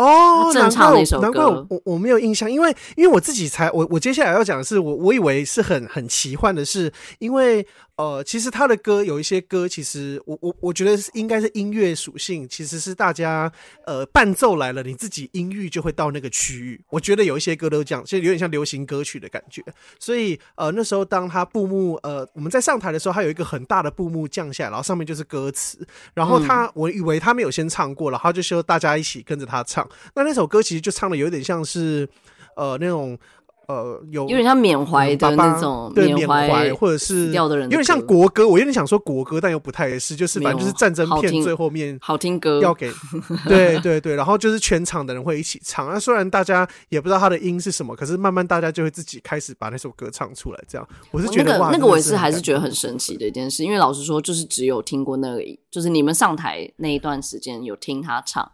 [0.00, 7.66] 哦，难怪我难怪我我，我没有印象，因为因为我自己才我我接下来要讲的是我我以为是很很奇幻的是，因为。
[8.00, 13.52] 呃，其实他的歌有一些歌，其实我我我觉得是应该是音乐属性，其实是大家
[13.84, 16.80] 呃伴奏来了，你自己音域就会到那个区域。
[16.88, 19.62] 我觉得有一些歌都这样，其实有点像流行歌曲的感觉。
[19.98, 29.86] 所以呃那时候当他布幕呃我们在上台的时候，他有一个很大的布幕降下来，然后上面就是歌词，然后他、嗯、我以为他没有先唱过，然后就说大家一起跟着他唱。
[30.14, 32.08] 那那首歌其实就唱的有点像是
[32.56, 33.18] 呃那种。
[33.66, 38.46] 呃，有有点像缅怀的那种，对缅怀或者是掉的人，有点像国歌。
[38.48, 42.90] 我有点想说国歌，但又不太是，就是反正就是战争片最后面好听歌要给，
[43.46, 45.88] 对对对，然后就是全场的人会一起唱。
[45.88, 50.64] 那虽然大家也不知道他的音是什么，可是慢慢大家就会自己开始把那首歌唱出来。
[50.66, 58.50] 这样，我是觉得那个我也是还是觉得很神奇的一件事，因为老实说，就是只有听过那个，就是你们上台那一段时间有听他唱，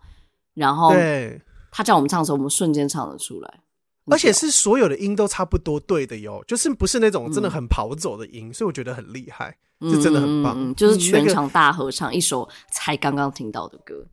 [0.55, 0.93] 然后。
[1.73, 3.61] 他叫我们唱的时候，我们瞬间唱了出来，
[4.07, 14.07] 而且是所有的音都差不多对的哟，就是不是那种真的很跑走的音，嗯、所以我觉得很厉害，是真的很棒，嗯、就是全场大合唱一首才刚刚听到的歌。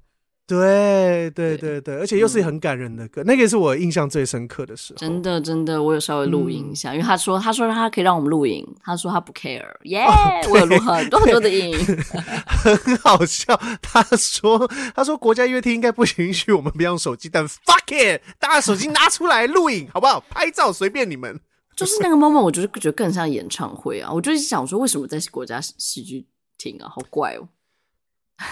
[0.46, 4.98] 对对对对，而且又是很感人的歌，嗯、那个也是我印象最深刻的时候。
[4.98, 11.74] 真的真的，我有稍微录音一下，嗯、因为他说他说他可以让我们录音，他说他不 care，耶、yeah, 哦，我有录很多很多的音，
[12.46, 13.56] 很好笑。
[13.82, 20.20] 他说他说国家音乐厅应该不允许我们不用手机，但 fuck it，大家手机拿出来录影好不好？
[20.30, 21.40] 拍照随便你们。
[21.76, 24.12] 就是那个 moment，我就是觉得更像演唱会啊！
[24.14, 26.88] 我就是想说，为什么在国家戏剧厅啊？
[26.88, 27.48] 好怪哦。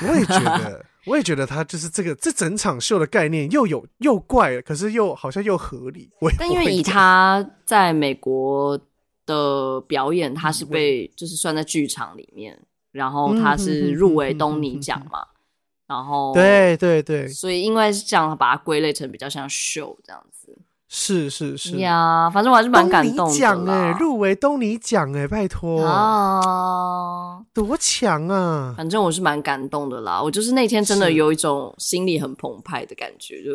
[0.07, 0.83] 我也觉得。
[1.05, 6.09] 我也觉得他就是这个，这整场秀的概念又有又怪，可是又好像又合理。
[6.19, 8.79] 我但因为以他在美国
[9.25, 12.59] 的表演，他是被就是算在剧场里面，
[12.91, 15.25] 然后他是入围东尼奖嘛，
[15.87, 20.40] 然后对对对，所以因为是这样，把它归类成比较像秀这样子。
[20.93, 23.39] 是是是呀，反正我还是蛮感动的。
[23.39, 28.73] 奖哎，入围东尼奖哎，拜托啊，多强啊！
[28.75, 30.21] 反正我是蛮感动的啦。
[30.21, 33.51] 我就是那天真的有一种心里很澎湃的感觉，就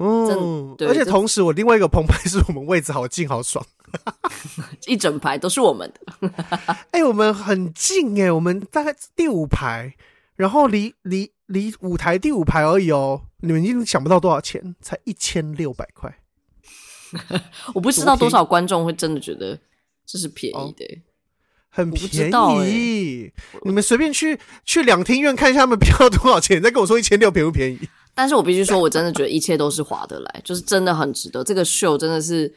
[0.00, 0.86] 嗯，对。
[0.86, 3.64] 而且同时，我另外一个澎湃是我们位置好近好爽，
[4.86, 6.30] 一整排都是我们的。
[6.92, 9.94] 哎，我们很近哎，我们大概第五排，
[10.34, 13.22] 然后离离离舞台第五排而已哦。
[13.40, 16.14] 你们一定想不到多少钱，才一千六百块。
[17.74, 19.58] 我不知道多少观众会真的觉得
[20.04, 21.02] 这是便宜的，欸，
[21.68, 22.30] 很便
[22.68, 23.32] 宜。
[23.64, 27.88] 你们随便去去两厅院看一下他们票多少钱，再跟我说一千六便不便宜？
[28.14, 31.44] 但是我必须说，我真的觉得一切都是划得来，就是真的很值得。
[31.44, 32.48] 这个秀真的是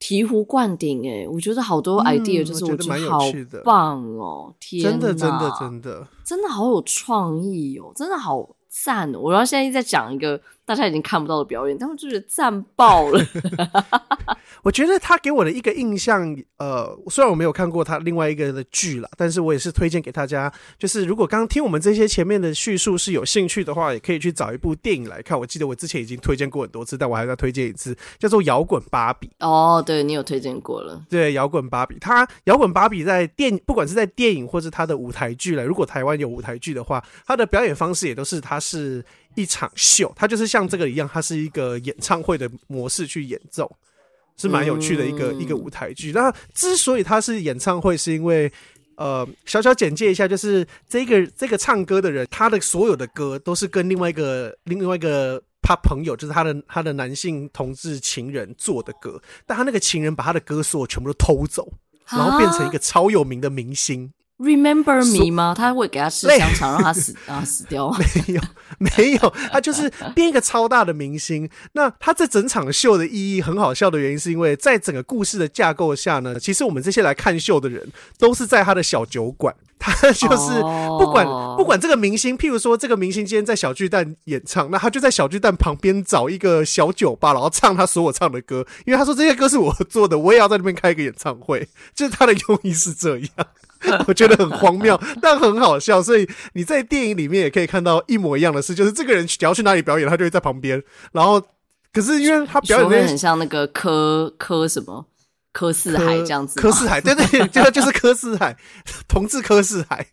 [0.00, 1.28] 醍醐灌顶哎，欸！
[1.28, 3.20] 我觉得好多 idea 就是我觉得好
[3.64, 9.18] 棒哦，天哪，真的真的真的真的好有创意哦，真的好赞哦！
[9.18, 10.40] 我要现在在讲一个。
[10.68, 13.18] 大家已经看不到的表演，他们就觉得赞爆了。
[14.62, 20.52] 我觉得他给我的一个印象，呃，虽然我没有看过他另外一个的剧了，但是我也是推荐给大家。
[20.78, 25.40] 就是如果刚刚听我们这些前面的叙述是有兴趣的话，也可以去找一部电影来看。
[25.40, 29.26] 我记得我之前已经推荐过很多次，但我还要再推荐一次，叫做《摇滚芭比》。
[29.38, 31.02] 哦，对，你有推荐过了。
[31.08, 39.02] 对，《摇滚芭比》，他《摇滚芭比》在电不管是在电影或是他的舞台剧了，如果台湾有舞台剧的话，他的表演方式也都是他是。
[39.38, 43.70] 一场秀，它就是像这个一样，它是一个演唱会的模式去演奏，
[44.36, 46.10] 是蛮有趣的一个、嗯、一个舞台剧。
[46.10, 48.52] 那之所以它是演唱会，是因为
[48.96, 61.72] 呃，小小简介一下，就是这个这个唱歌的人，他的所有的歌都是跟另外一个另外一个他朋友，就是他的他的男性同志情人做的歌，但他那个情人把他的歌所有全部都偷走，
[62.08, 64.12] 然后变成一个超有名的明星。
[64.38, 65.52] Remember me 吗？
[65.56, 67.98] 他会给他吃香肠，让他死，让他死掉吗？
[68.14, 68.42] 没有，
[68.78, 71.50] 没有，他就是变一个超大的明星。
[71.72, 79.54] 那他这整场秀的意义很好笑的原因，是因为在整个故事的架构下呢，其实我们这些来看秀的人都是在他的小酒馆。
[79.80, 80.60] 他就是
[80.98, 81.24] 不管
[81.56, 88.66] 不管这个明星，譬如说这个明星今天在小巨蛋演唱，那他就在小巨蛋旁边找一个小酒吧，然后唱他所有唱的歌。
[88.86, 91.68] 因为他说这些歌是我做的，我也要在那边开一个演唱会。
[91.94, 93.28] 就是他的用意是这样。
[94.06, 100.82] 我觉得很荒谬，但很好笑，所以你在电影里面也可以看到一模一样的事，就是这个人只要去哪里表演，他就会在旁边。
[101.12, 101.40] 然后，
[101.92, 105.06] 可是因为他表演的很像那个柯柯什么
[105.52, 108.56] 柯四海这样子，柯四海对对，就就是柯四海，
[109.08, 110.06] 同志柯四海，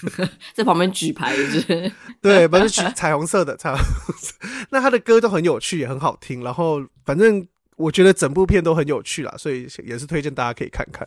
[0.54, 1.92] 在旁边举牌是不是？
[2.20, 3.80] 对，不是举彩虹色的彩虹
[4.18, 4.34] 色。
[4.70, 6.42] 那他的歌都很有趣，也很好听。
[6.42, 11.06] 然后，反正我觉得整部片都很有趣啦，所以也是推荐大家可以看看。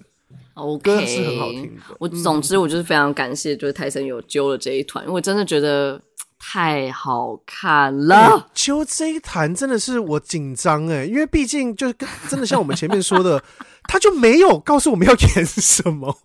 [0.56, 1.96] OK，是很好听的。
[2.00, 6.00] 我总之我就是非常感谢，就是泰森有揪了这一团，因为我真的觉得
[6.38, 8.50] 太好看了。
[8.54, 13.44] 揪这一团真的是我紧张哎，因为毕竟就是跟真的像我们前面说的，
[13.90, 16.16] 他就没有告诉我们要演什么，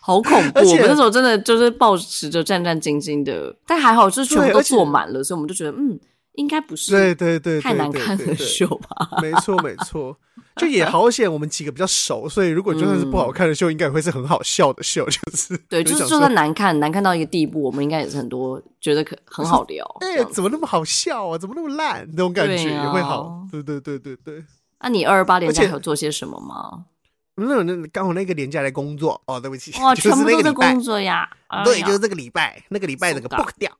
[0.00, 0.60] 好恐怖。
[0.60, 5.98] 我们那时候真的就是抱持着战战兢兢的，但还好就是全部都坐满了，所以我们就觉得嗯，
[6.36, 9.08] 应该不是对对对太难看的秀吧？
[9.20, 10.16] 没错没错。
[10.56, 15.04] 就也好险，我们几个比较熟，所以如果就算是不好看的秀，应该也会是很好笑的秀。
[15.10, 19.84] 就是对，就是就算难看，难看到一个地步，我们应该也是很多觉得可很好聊。
[20.00, 21.36] 哎，怎么那么好笑啊？
[21.36, 22.08] 怎么那么烂？
[22.12, 23.46] 那种感觉也会好。
[23.52, 24.42] 对对对对对。
[24.80, 26.86] 那你二二八连假有做些什么吗？
[27.34, 31.28] 那那刚好那个年假来工作哦，对不起，哇，全部都在工作呀。
[31.64, 33.70] 对，就是这个礼拜，那个礼拜那个 book 掉。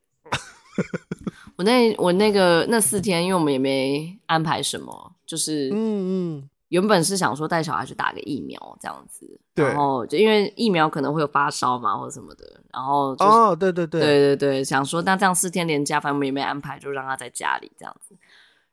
[1.57, 6.51] 我那我那个那四天，因为我们也没安排什么，就是嗯嗯。
[6.71, 18.17] 原本是想说带小孩去打个疫苗这样子，然后就因为疫苗可能会有发烧嘛或者什么的，然后哦对对对对对对，想说那这样四天连假，反正我们也没安排，就让他在家里这样子。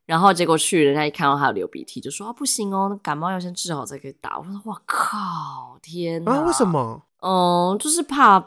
[0.07, 4.39] 然后结果去，人家一看到他流鼻涕，就说啊不行哦，那感冒要先治好才可以打。
[4.39, 6.31] 我说哇靠，天哪！
[6.31, 7.03] 啊，为什么？
[7.21, 8.39] 嗯，就是怕，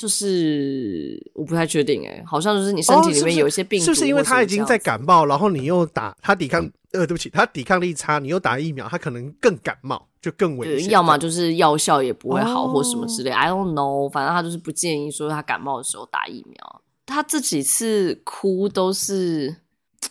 [0.00, 4.00] 就是我不太确定哎，好像就是你身体里面有一些病毒，哦，是不是？
[4.00, 10.90] 是不是因为他已经在感冒，然后你又打他抵抗，呃，对不起，他抵抗力差，你又打疫苗，他可能更感冒，就更危险。
[10.90, 13.30] 要么就是药效也不会好，或什么之类。
[13.30, 16.82] 哦，I don't know，反正他就是不建议说他感冒的时候打疫苗。
[17.04, 19.56] 他这几次哭都是。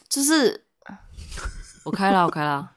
[0.08, 0.66] 就是
[1.84, 2.72] 我开了，我开了，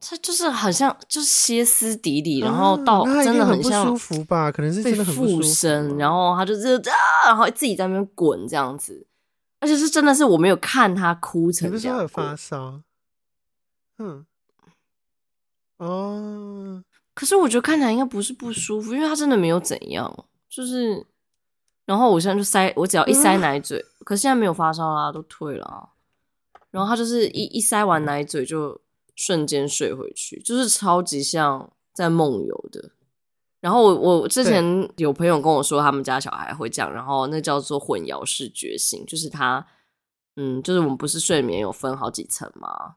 [0.00, 4.50] 他就是好像，就是歇斯底里，然后到真的很像不舒服吧？
[4.50, 9.06] 可能是真的很附身，然后他就是啊，然后自己在那边滚这样子，
[9.60, 11.98] 而且是真的是我没有看他哭成这样。
[11.98, 12.80] 你不是发烧？
[13.98, 14.24] 嗯，
[15.76, 16.82] 哦，
[17.14, 21.06] 可是我觉得看起来应该不是不舒服，因为他真的没有怎样，就是，
[21.84, 25.90] 然后我现在就塞，我只要一塞奶嘴，嗯、可是现在没有发烧啦，都退了。
[26.70, 28.80] 然后他就是一一塞完奶嘴就
[29.20, 32.90] 瞬间睡回去，就是超级像在梦游的。
[33.60, 39.66] 然后我我之前有朋友跟我说，他们家小孩会这样，然后那叫做混淆式觉醒，就是他
[40.36, 42.94] 嗯，就是我们不是睡眠有分好几层吗？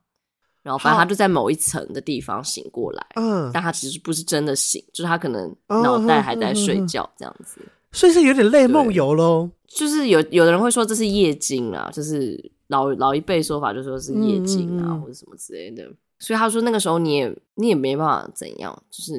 [0.62, 7.60] 然后反正他就在某一层的地方醒过来，嗯，但他其实不是真的醒，就是他可能脑袋还在睡觉这样子，
[7.92, 9.50] 所以是有点类梦游喽。
[9.68, 12.53] 就是有有的人会说这是夜惊啊，就是。
[12.74, 19.14] 老老一辈说法就说是夜惊啊，或者什么之类的，所以他说那个时候你也你也没办法怎样，就是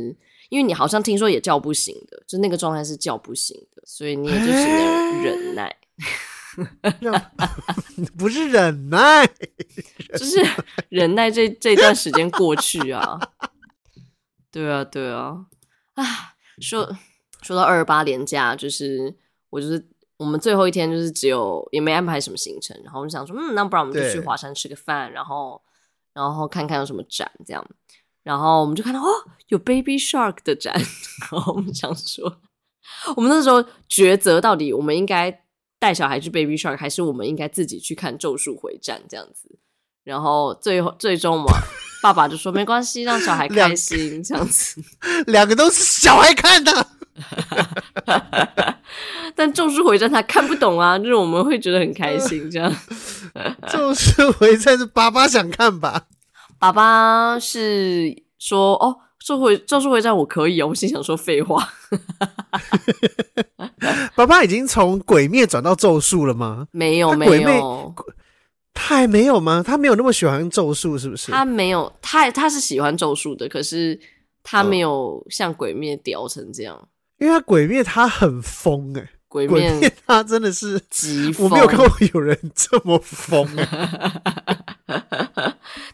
[0.48, 5.76] 因为你好像听说也叫不醒的，就那个状态是叫不醒的，所以你也就只能忍耐，
[8.18, 9.24] 不是忍耐，
[10.18, 10.44] 就是
[10.88, 13.20] 忍耐这这段时间过去啊，
[14.50, 15.46] 对啊对啊，
[15.94, 16.05] 啊，
[16.61, 16.96] 说
[17.42, 19.14] 说到二十八连假，就是
[19.50, 19.86] 我就是。
[20.25, 25.61] 我们最后一天就是只有也没安排什么行程，然后我们想说，嗯，那不然我们就去华山吃个饭，然后
[26.14, 27.62] 然后看看有什么展这样，
[28.22, 29.07] 然后我们就看到哦，
[29.49, 30.75] 有 Baby Shark 的展，
[31.31, 32.41] 然后我们想说，
[33.16, 35.43] 我们那时候抉择到底我们应该
[35.79, 39.59] 带小孩去 Baby Shark，还是我们应该自己去看《咒术回战》这样子，
[40.05, 41.53] 然后最后最终嘛，
[42.03, 44.83] 爸爸就说没关系，让小孩开心这样子，
[45.29, 46.87] 两个都是小孩看的。
[49.36, 52.70] 但《咒术回战》他看不懂啊，就是我们会觉得很开心这样。
[53.72, 56.06] 《咒术回战》是爸爸想看吧？
[56.58, 61.68] 爸爸是说：“哦，咒回咒术回战我可以啊。”我心想说：“废话。”
[64.14, 66.68] 爸爸已经从鬼灭转到咒术了吗？
[66.70, 67.94] 没有，没有，
[68.72, 69.62] 他还没有吗？
[69.66, 71.32] 他没有那么喜欢咒术，是不是？
[71.32, 73.98] 他没有，他他是喜欢咒术的，可是
[74.42, 76.88] 他没有像鬼灭屌成这样。
[77.18, 83.48] 因为他鬼灭他很疯哎、欸，鬼灭他真的是极疯，我没有看过有人这么疯。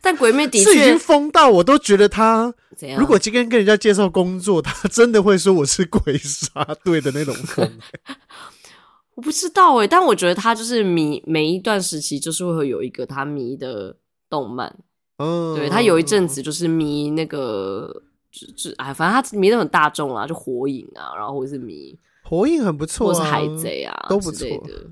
[0.03, 2.99] 但鬼灭的确是已经疯到我都觉得他怎样？
[2.99, 8.17] 如果今天跟人家介绍工作，他真的会说我是鬼杀队的那种疯、欸。
[9.15, 13.97] 我不知道哎、欸，但我觉得他就是迷每一段时期，就是会有一个他迷的
[14.29, 14.75] 动漫。
[15.19, 18.03] 嗯，对，他有一阵子就是迷那个。
[18.31, 24.87] 就就哎，反正他迷的很大众啊，就火影啊，然后或者是迷火影很不错、啊，或是海贼啊，都不错的。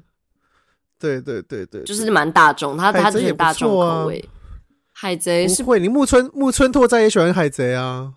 [0.99, 4.29] 对对对对，就是蛮大众，他他是大众口味。
[4.93, 8.15] 海贼是会，你木村木村拓哉也喜欢海贼啊。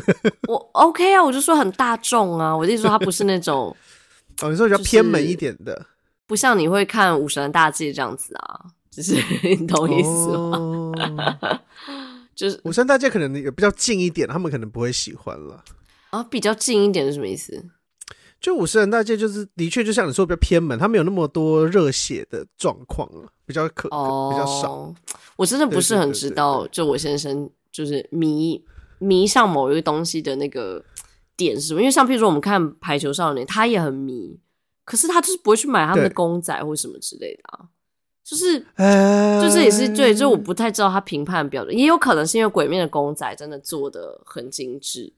[0.48, 3.76] 我 OK 啊，我就说很大众啊，我就说他不是那种
[4.40, 5.84] 哦，你说比较偏门一点的，
[6.26, 9.14] 不像你会看武神大祭这样子啊，就是
[9.44, 10.56] 你懂意思吗？
[10.56, 10.92] 哦
[12.34, 15.62] 就是武山大街可能也比较近一点，他们可能不会喜欢了
[16.10, 16.22] 啊。
[16.24, 17.64] 比较近一点是什么意思？
[18.40, 24.92] 就武山大街就是的确就像你说比较偏门，他没有那么多热血的状况了，比较可、哦、比较少。
[25.36, 28.60] 我真的不是很知道，就我先生就是迷
[28.98, 30.84] 迷上某一个东西的那个
[31.36, 31.80] 点是什么？
[31.80, 34.36] 因为像譬如说我们看排球少年，他也很迷，
[34.84, 37.68] 可是他就是不会去买他们的公仔或什么之类的啊。
[38.24, 38.58] 就是，
[39.42, 45.12] 就是也是对，就我不太知道他评判标准，也有可能是因为鬼面的公仔真的做的很精致，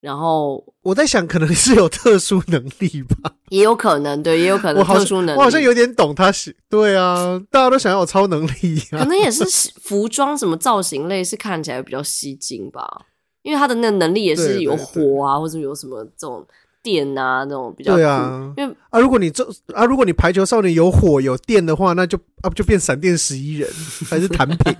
[0.00, 5.38] 然后我在想，可能是有特殊能力吧，也有可能，对，也有可能特殊能力。
[5.38, 9.42] 我好像有点懂他是，对啊，大家都想要有超能力啊，可能也是
[9.80, 13.06] 服装什么造型类是看起来比较吸睛吧，
[13.42, 16.46] 因为他的那个能力也是有火啊，或者有什么这种。
[16.82, 23.68] 电啊，那种比较对啊，因为啊，如果你这啊，如果你排球少年有火有电的话，那就啊就变闪电十一人
[24.08, 24.76] 还是弹平，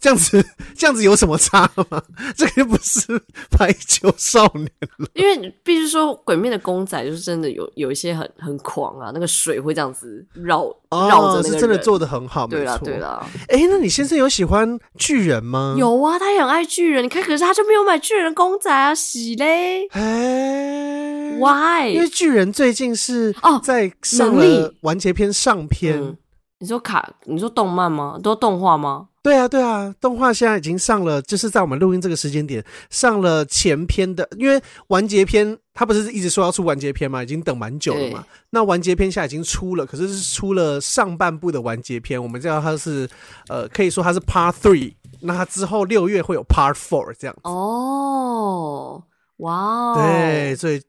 [0.00, 0.44] 这样子，
[0.76, 2.02] 这样子有什么差吗？
[2.36, 3.20] 这个又不是
[3.50, 5.08] 排球少年了。
[5.14, 12.46] 因为必须说，鬼面的公仔就是真的有有一些很很狂啊，那个水会这样子绕绕着，是真的做的很好。
[12.46, 12.84] 对啦，没错。
[12.86, 13.26] 对啦。
[13.48, 15.76] 哎、欸，那你先生有喜欢巨人吗？
[15.78, 17.04] 有啊，他也很爱巨人。
[17.04, 19.86] 你看，可是他就没有买巨人公仔啊，喜嘞。
[19.88, 21.94] 哎、欸、，Why？
[21.94, 26.00] 因为巨人最近是哦，在上了完结篇上篇。
[26.00, 26.16] 嗯
[26.60, 27.08] 你说卡？
[27.26, 28.18] 你说动漫吗？
[28.20, 29.06] 都动画吗？
[29.22, 38.24] 对啊，对啊，动画现在已经上了，就是在我们录音这个时间点上了前篇的，因为完结篇他不是一直说要出完结篇嘛，已经等蛮久了嘛。
[38.50, 43.08] 那完结篇现在已经出了，可是是出了上半部的完结篇，我们知道它是
[43.48, 47.42] 呃，可以说它是 Part Three，那它之后六月会有 Part Four 这样子。
[47.44, 49.00] 哦，
[49.36, 49.54] 哇
[49.92, 50.82] 哦，对，所以。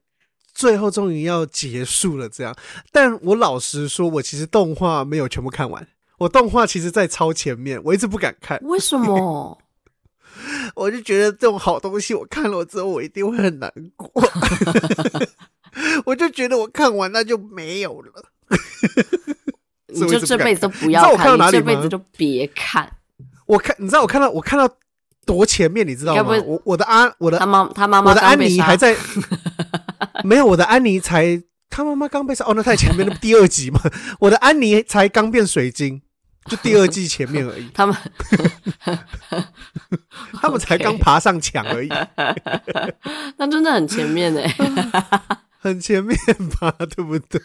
[0.60, 2.54] 最后终于要结束了，这样。
[2.92, 5.88] 但我老实说，我其实动画没有全部看完。
[6.18, 8.58] 我动画其实在超前面，我一直不敢看。
[8.64, 9.56] 为什么？
[10.76, 14.12] 我就觉得这种好东西，我看了之后，我一定会很难过。
[16.04, 18.12] 我就觉得我看完那就没有了。
[19.88, 21.64] 你就这辈子都不要看，看到哪里吗？
[21.64, 22.92] 这辈子就别看。
[23.46, 24.68] 我看，你知道我看到我看到
[25.24, 26.34] 多前面，你知道吗？
[26.44, 28.94] 我我的阿我的他妈他妈妈我的安妮还在。
[30.24, 33.80] 没有，我的安妮才他妈妈刚被杀哦，那太前面的第二集嘛，
[34.20, 36.02] 我的安妮才刚变水晶，
[36.46, 37.68] 就第二季前面而已。
[37.74, 37.96] 他们
[40.40, 41.88] 他们才刚爬上墙而已，
[43.36, 44.54] 那真的很前面哎，
[45.60, 46.16] 很前面
[46.60, 47.40] 吧，对不对？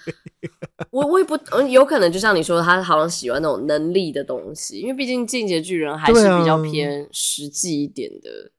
[0.89, 8.51] 我我也不有可能，就像你说，他好像喜欢那种能力的东西，因为毕竟进阶巨人还是比较偏实际一点的。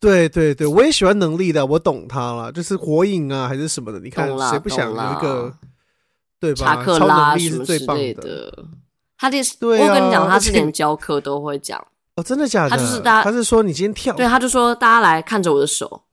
[0.00, 3.98] 对对对，我也喜欢能力的，我懂他了，就是火影啊，还是什么的。
[3.98, 5.52] 你看，谁不想有一个
[6.38, 6.76] 对吧？
[6.76, 8.66] 查克拉什么之类的。
[9.16, 11.84] 他这对、啊、我跟你讲，他是连教课都会讲。
[12.14, 12.70] 哦，真的假的？
[12.70, 16.04] 他就是大家，他是说你今天跳，对，他就说大家来看着我的手，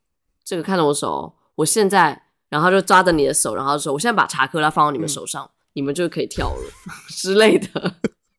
[0.43, 2.19] 这个看着我手，我现在，
[2.49, 6.71] 然后就抓着你的手，然后说我现在把查克拉放到你们手上，嗯、你们就可以跳了
[7.09, 7.93] 之类的。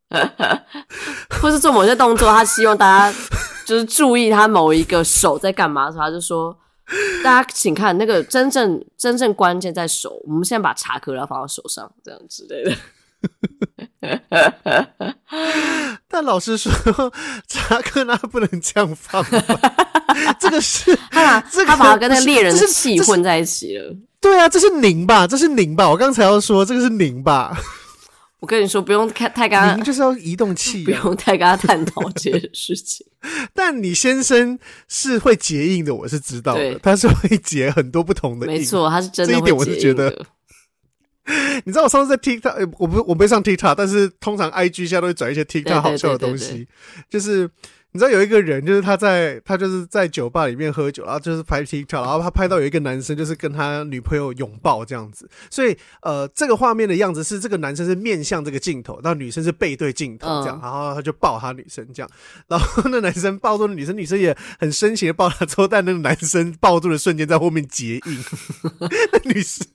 [1.40, 3.18] 或是做某些动作，他希望大家
[3.64, 6.56] 就是注意他某一个手在干嘛的时候，他就说
[7.24, 12.72] ：“大家请看那个真正真正关键在手，我们现在把查克拉放到手上，这样之类的。
[16.08, 16.72] ”但老实说，
[17.48, 19.42] 查克拉不能这样放吧，
[20.38, 23.92] 这个是他把、这个、他把它跟那个猎人的气混在一起了。
[24.20, 25.26] 对啊，这是拧吧？
[25.26, 25.88] 这是拧吧？
[25.90, 27.56] 我刚才要说这个是拧吧？
[28.46, 33.04] 我跟你说，不用太太跟他，您就是要移动器， 不用太跟他探讨这些事情。
[33.52, 38.52] 但你先生是会结印的，我是知道的，他是会结很多不同的印。
[38.52, 39.32] 没错，他是真的。
[39.32, 40.16] 这一点我是觉得。
[41.66, 46.68] 你知道我上次在 TikTok，我不我没上 TikTok，但是通常 IG 现在都会转一些 TikTok 好笑的东西，
[47.10, 47.50] 就是。
[47.96, 62.10] 你知道有一个人，就是他在他就是在酒吧里面喝酒，然后就是拍 TikTok，然后他拍到有一个男生就是跟他女朋友拥抱这样子，所以呃，这个画面的样子是这个男生是面向这个镜头，那女生是背对镜头这样，然后他就抱他女生这样，
[62.48, 68.24] 然后那男生抱住了女生，女生也很深情的抱他之后，但那个男生抱住的瞬间在后面结印，
[69.10, 69.66] 那女生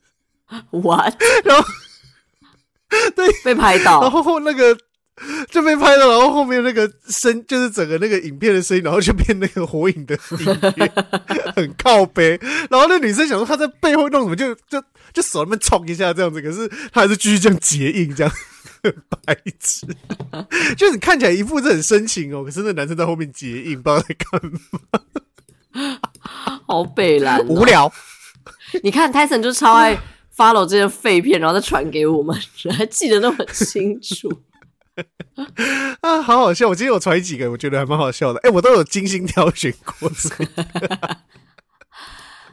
[0.70, 1.16] what？
[1.44, 1.68] 然 后
[3.16, 3.28] 对。
[3.44, 4.78] 被拍到， 然后那个。
[5.52, 10.46] 就被拍到，然后后面那个声就是整个那个影片的声音，然后就变那个火影的音
[10.78, 10.92] 乐，
[11.56, 12.40] 很靠背。
[12.70, 14.82] 然后那女生想说她在背后弄什么，就就
[15.14, 18.34] 就手那边冲一下这样子，可是她还是继续这样结印，这样
[18.84, 19.86] 很白痴。
[20.76, 24.60] 就是你看起来一副是很深情哦，可是那男生在后面结印，不知道在干嘛。
[26.66, 27.92] 好北烂、喔，无聊。
[28.82, 29.96] 你看泰森就超爱
[30.36, 32.36] follow 这些废片，然后再传给我们，
[32.76, 34.32] 还记得那么清楚。
[36.02, 36.68] 啊，好好笑！
[36.68, 38.40] 我今天有传几个，我觉得还蛮好笑的。
[38.40, 40.10] 哎、欸，我都有精心挑选过。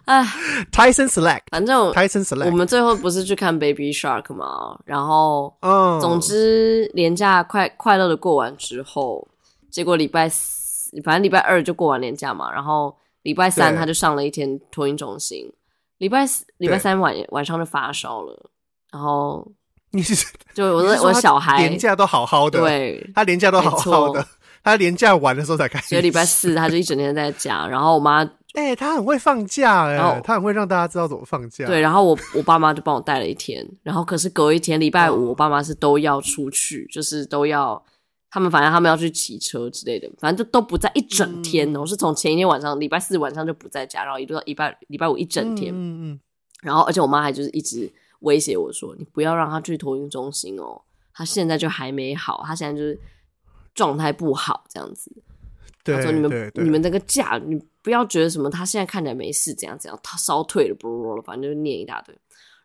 [0.05, 0.25] 哎
[0.73, 4.79] ，Tyson Select，反正 Tyson Select，我们最后不是去看 Baby Shark 吗？
[4.87, 9.29] 然后，嗯，总之年假快快乐的过完之后，
[9.71, 12.51] 结果礼拜四，反正礼拜二就过完年假嘛。
[12.51, 15.53] 然后礼拜三他就上了一天托婴中心，
[15.99, 18.51] 礼拜四、礼拜三晚晚上就发烧了，
[18.91, 19.47] 然后。
[19.91, 24.27] 你是 就我的我小孩连假都好好的，对，他连假都好好的，
[24.63, 25.89] 他连假完的时候才开始。
[25.89, 28.23] 所以礼拜四他就一整天在家，然后我妈，
[28.55, 31.65] 哎、欸，他很会放假、欸，哎，他很会让大家知道怎么放假。
[31.65, 37.83] 对，然后我我爸妈就帮我带了一天，然后可是隔一天礼拜五，我爸妈是都要出去，就是都要
[38.31, 46.21] 他们反正他们要去骑车之类的，反正就都不在一整天哦，我、嗯、是从前一天晚上礼拜四晚上就不在家，然后一直到礼拜礼拜五一整天，嗯嗯，
[46.63, 47.91] 然后而且我妈还就是一直。
[48.21, 52.99] 威胁我说：“你不要让他去托运中心哦，他现在就还没好，他现在就是
[53.75, 55.11] 状态不好这样子。”
[55.85, 62.15] 他说你们你们那个假，你不要觉得什么，他现在看起来没事，怎样怎样，他烧退了，不不不，反正就念一大堆。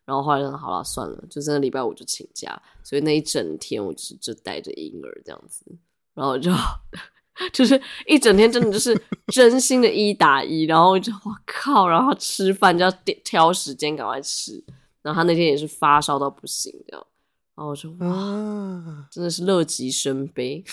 [0.05, 5.65] 然后后来说好了，算了，就真的礼拜五就请假，所以那一整天我就是就带着婴儿这样子，
[6.13, 6.51] 然后就
[7.53, 12.91] 就是一整天真的就是真心的一打一，然后就我靠，然后吃饭就要
[13.23, 14.61] 挑时间赶快吃，
[15.03, 17.07] 然后他那天也是发烧到不行这样，
[17.55, 20.63] 然后我说哇，啊、真的是乐极生悲，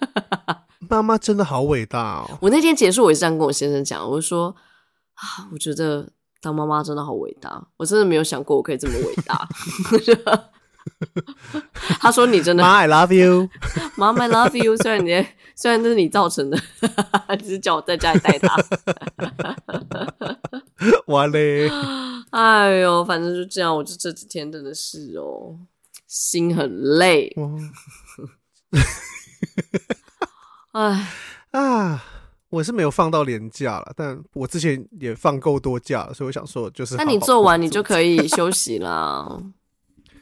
[0.88, 2.38] 妈妈真的好伟大哦！
[2.40, 4.56] 我那天结束，我也是这样跟我先生讲，我就说
[5.12, 6.08] 啊，我觉得。
[6.38, 9.48] 当妈妈真的好伟大，我真的没有想过我可以这么伟大。
[12.00, 13.48] 他说：“你真的，妈，I love you，
[13.96, 14.76] 妈，I love you。
[14.82, 16.58] 虽然你虽然这是你造成的，
[17.40, 18.56] 只是叫我在家里带他。
[21.06, 21.68] 完嘞！
[22.30, 23.74] 哎呦，反正就这样。
[23.74, 25.58] 我就这几天真的是哦，
[26.06, 27.34] 心很累。
[30.72, 31.08] 哎
[31.52, 32.04] 啊。”
[32.48, 39.28] 我是没有放到年假了，但我之前也放够多假了，所以我想说，就是好好那你做完你就可以休息啦，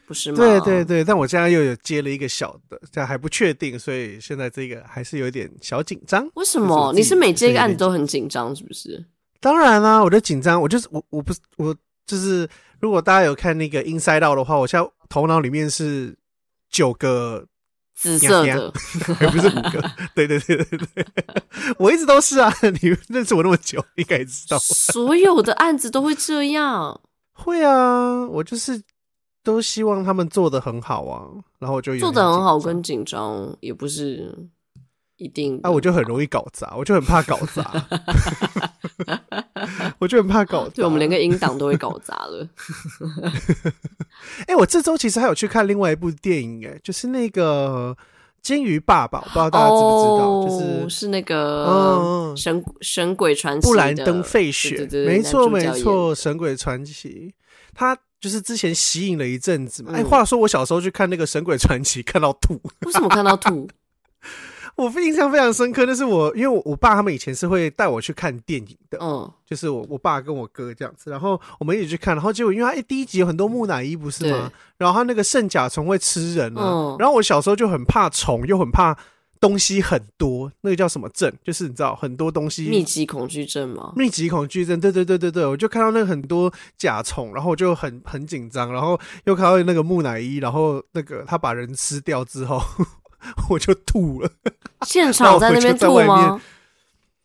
[0.06, 0.36] 不是吗？
[0.36, 6.28] 对对对，但我现在又有接了一个小的，这还不确定，所以现在这个还是有点小紧张。
[6.34, 6.92] 为什么？
[6.92, 9.04] 是你是每接一个案子都很紧张，是不是？
[9.40, 11.74] 当然啦、啊，我就紧张，我就是我，我不是我
[12.06, 12.48] 就是，
[12.80, 16.16] 如果大家有看那个 Inside Out 的话，我现在头脑里面是
[16.70, 17.46] 九个。
[17.96, 18.72] 紫色的，
[19.30, 19.80] 不是五个。
[20.16, 21.06] 对对对对对，
[21.78, 22.52] 我一直都是啊。
[22.82, 24.58] 你认识我那么久，应该知道。
[24.58, 27.00] 所有的案子都会这样。
[27.32, 28.82] 会啊，我就是
[29.44, 31.28] 都希望他们做的很好啊，
[31.60, 34.34] 然后我就做的很好跟紧张也不是
[35.16, 35.60] 一定。
[35.62, 37.70] 啊，我就很容易搞砸，我就很怕搞砸，
[40.00, 40.74] 我就很怕搞砸。
[40.76, 42.48] 对，我们连个音档都会搞砸了。
[44.46, 47.94] 哎、欸，我这周其实还有去看另外一部电影，哎，就是那个
[48.40, 49.82] 《金鱼爸爸》，我不知道大家知不知
[50.18, 57.34] 道，哦、就是是那个神、嗯、神鬼传奇，布兰登·费雪，没错没错，神鬼传奇，
[57.74, 59.92] 他就是之前吸引了一阵子嘛。
[59.92, 63.68] 哎、嗯，话说我小时候去看那个神鬼传奇，看到吐，为什么看到吐？
[64.76, 74.50] 我印象非常深刻，那是我因为我我爸他们以前是会带我去看电影的，嗯，就是我我爸跟我哥这样子，然后我们一起去看，然后结果因为他一第一集有很多木乃伊不是吗？
[74.78, 78.96] 然后他那个圣甲虫会吃人啊，嗯，然后我小时候就很怕虫，又很怕
[79.46, 81.30] 东西很多，那个叫什么症？
[81.44, 83.92] 就是你知道很多东西，密集恐惧症吗？
[83.94, 92.62] 密集恐惧症，对对对对对，我就看到那个很多甲虫，然后我就很很紧张，然后又看到那个木乃伊，然后那个他把人吃掉之后。
[93.48, 94.30] 我就吐了，
[94.82, 96.38] 现场在那边吐吗？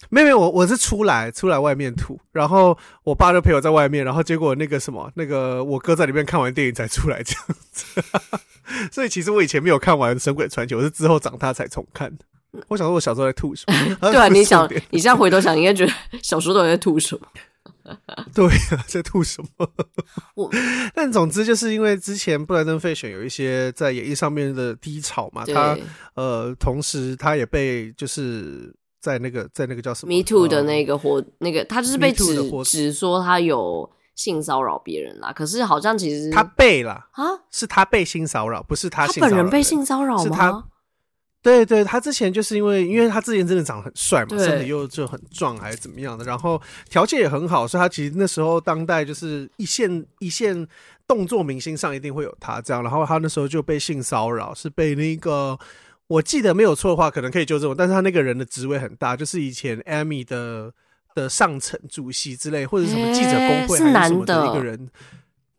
[0.07, 8.01] 没有没有，我我是出来出来外面吐，然后我爸就陪我在外面，然后结果那个什么，那个我哥在里面看完电影才出来这样子，
[8.91, 12.25] 所以其实我以前没有看完《神鬼传奇》，我是之后长大才重看的。
[12.67, 13.95] 我想说，我小时候在吐什么？
[14.11, 15.93] 对啊，你想，你现在回头想，应该觉得
[16.23, 17.27] 小时候都在吐什么？
[18.33, 19.69] 对啊，在吐什么？
[20.35, 20.49] 我
[20.93, 25.77] 但总之就是因为之前布莱登·费雪有一些在演艺上面的低潮嘛，他
[26.15, 33.89] 呃，同时他也被就是在那个在那个叫什么 Me Too 的那个活那个，他就是被指指说他有
[34.19, 35.31] 性骚扰别人啦。
[35.31, 40.65] 可是好像其实他被了啊，是他被性骚扰，不是他性扰，他本人被性骚扰吗？
[41.41, 50.67] 对对，他之前就是因为，因为他之前真的长得很帅嘛，身体又就很壮，还是怎么样的，然后条件也很好，所以他其实那时候当代就是一线一线
[51.07, 55.57] 动作明星上一定会有他这样，然后他那时候就被性骚扰，是被那个
[56.07, 60.73] 我记得没有错的话，可能可以纠正我，但是他那个人的职位很大，就是以前 Emmy 的
[61.15, 64.89] 的上层主席之类，或者什么记者工会还是什么的一个人。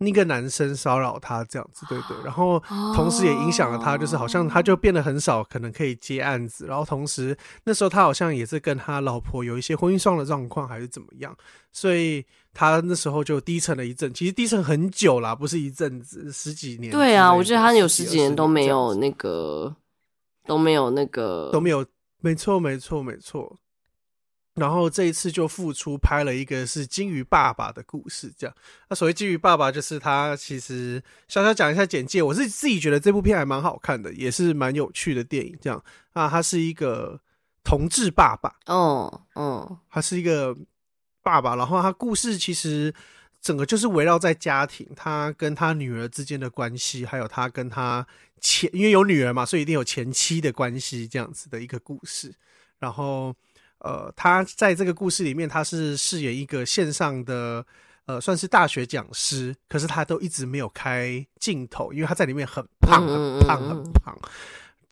[0.02, 2.58] 那个男生骚扰他这样子，对对，然后
[2.94, 11.36] 同时也影响了他，就是好像他就变得很少可能可以接案子，然后同时那时候他好像也是跟他老婆有一些婚姻上的状况还是怎么样，
[11.70, 12.24] 所以
[12.54, 16.90] 他那时候就低沉了一阵，其实低沉很久啦，不是一阵子，十几年。
[16.90, 19.76] 对啊，我觉得他有十几年都没有那个
[20.46, 21.84] 都没有那个都没有，
[22.22, 23.54] 没错没错没错。
[24.54, 28.56] 然后这一次就复出拍了一个是金鱼爸爸的故事，这样。
[28.88, 32.20] 那所谓金鱼爸爸，就是他其实小小讲一下简介。
[32.20, 35.82] 我是自己觉得这部片还蛮好看的，也是蛮有趣的电影，这样。
[36.12, 37.18] 啊，他是一个
[37.62, 40.54] 同志爸爸，哦哦，他是一个
[41.22, 41.54] 爸爸。
[41.54, 42.92] 然后他故事其实
[43.40, 48.04] 整个就是围绕在家庭，他跟他女儿之间的关系，还有他跟他
[48.40, 52.34] 前，因为有女儿嘛，所以一定有前妻的关系，这样子的一个故事。
[52.80, 53.32] 然后。
[53.80, 57.64] 呃，他在这个故事里面，他是饰演一个线上的，
[58.04, 64.18] 呃，算是大学讲师，可是他都一直没有开镜头，因为他在里面很胖，很胖，很胖。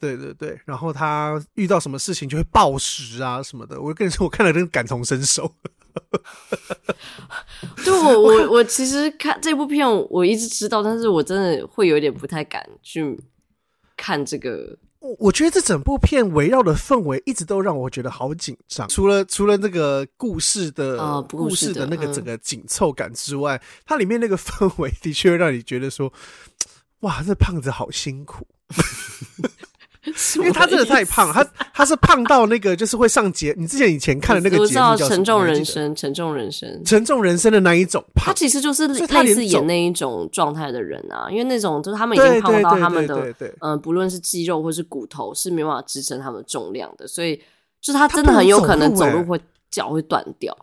[0.01, 3.81] 对对对，然后他遇到什么事情就会暴食啊什么的。
[3.81, 5.53] 我跟你说，我看了真感同身受。
[7.85, 13.21] 对，我我我其实看这部片，我一直知道，但是我真的会有点不太敢去
[13.97, 14.79] 看这个。
[15.01, 26.13] 我我觉得这整部片围绕的氛围一直都让我觉得好紧张，除了除了那个故事的、哦、故事的那个整个紧凑感之外，嗯、它里面那个氛围的确会让你觉得说，
[27.01, 28.47] 哇，这胖子好辛苦。
[30.37, 41.29] 因为他真的太胖，他他是胖到那个就是会上节，你之前以前看的那个节目叫《沉重人生》，沉重人生，沉重人生的那一种胖，他其实就是类似演那一种状态的人啊。
[41.31, 47.37] 因为那种就是他们已经胖到他们的，嗯，不论是肌肉或是骨头是没办法支撑他们的重量的，所以
[47.81, 49.41] 就是他真的很有可能走路会
[49.71, 50.57] 脚会断掉。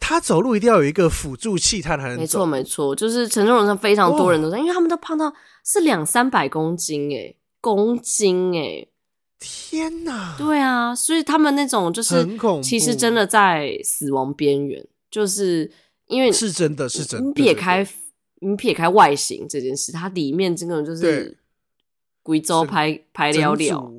[0.00, 2.20] 他走路一定要有一个辅助器，他才能走。
[2.20, 5.32] 没错没错，就是沉重人生非常多人都在，因为他们都胖到
[5.64, 7.34] 是两三百公斤诶。
[7.64, 8.88] 公斤哎、欸，
[9.40, 10.34] 天哪！
[10.36, 12.28] 对啊，所以他们那种就是，
[12.62, 15.70] 其实真的在死亡边缘，就是
[16.08, 17.26] 因为是真的是真的。
[17.26, 17.86] 你撇开
[18.40, 21.38] 你撇开外形这件事，它里面真的就是
[22.22, 23.94] 贵州拍拍了了。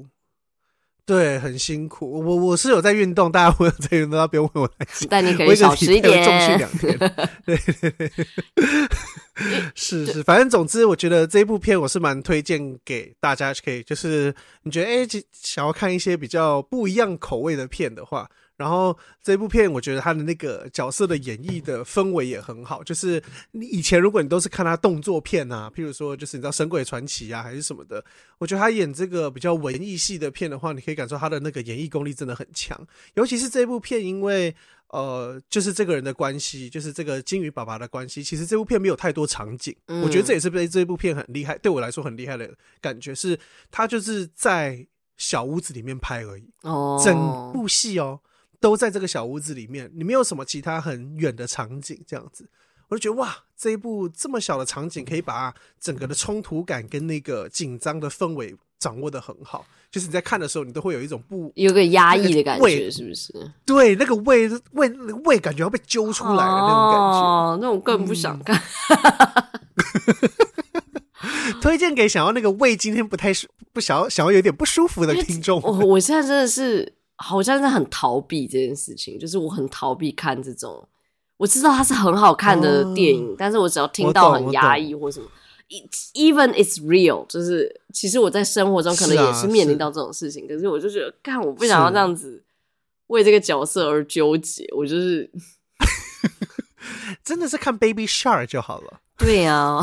[1.07, 2.23] 对，很辛苦。
[2.23, 4.71] 我我是有在运动，大家会有在运动，大家不用问我。
[5.09, 6.97] 但你可以少吃一点，重训两天。
[7.43, 8.11] 对对对，
[9.75, 14.33] 是是，反正总之，我觉得这一部片我是蛮推荐给大家，可以就是
[14.63, 18.29] 你觉得哎、欸，想要看一些比较不一样口味的片的话。
[18.57, 22.81] 然后这部片，我觉得他的那个角色的演绎的氛围也很好。
[22.81, 23.21] 就是
[23.51, 28.01] 你以前如果你都是看他动作片啊，譬如说就是你知道《神鬼传奇》啊，还是什么的，
[28.37, 32.79] 我觉得他演这个比较文艺系的片的话，你可以感受他的那个演绎功力真的很强。
[33.15, 34.55] 尤其是这部片，因为
[34.95, 39.75] 呃，就是这个人的关系，就是这个金鱼爸爸的关系，其实这部片没有太多场景。
[39.87, 43.37] 嗯、我觉得这也是被这部片很厉害，对我来说很厉害的感觉是，
[43.69, 44.87] 他就是在
[45.17, 46.49] 小屋子里面拍而已。
[46.61, 47.13] 哦，整
[47.51, 48.21] 部戏哦。
[48.61, 52.49] 都在这个小屋子里面，你没有什么其他很远的场景，这样子，
[52.87, 59.65] 我就觉得哇，这一部这么小的场景，可以把整个的冲突感跟那个紧张的氛围掌握的很好。
[59.91, 63.33] 就是你在看的时候，你都会有一种不有个压抑的感觉，是不是？
[63.65, 64.89] 对，那个胃胃
[65.25, 68.61] 胃感觉要被揪出来的那种感觉，哦，那我更不想看。
[71.21, 75.61] 嗯、推荐给想要那个胃今天不太舒不想要想要有点不舒服的听众。
[75.61, 76.93] 我我现在真的是。
[77.17, 80.85] 好像是很逃避这件事情，就是我很逃避看这种。
[81.37, 85.27] 我知道它是很好看的电影，哦、但是我只要听到很压抑或什么
[86.13, 92.43] ，even it's real，就是其实我在生活中可能也是面临到这种事情，是啊、是，可是我就觉得，看，我不想要这样子
[93.07, 95.29] 为这个角色而纠结，我就是
[97.23, 99.01] 真的是看 Baby Shark 就好了。
[99.17, 99.81] 对呀、啊，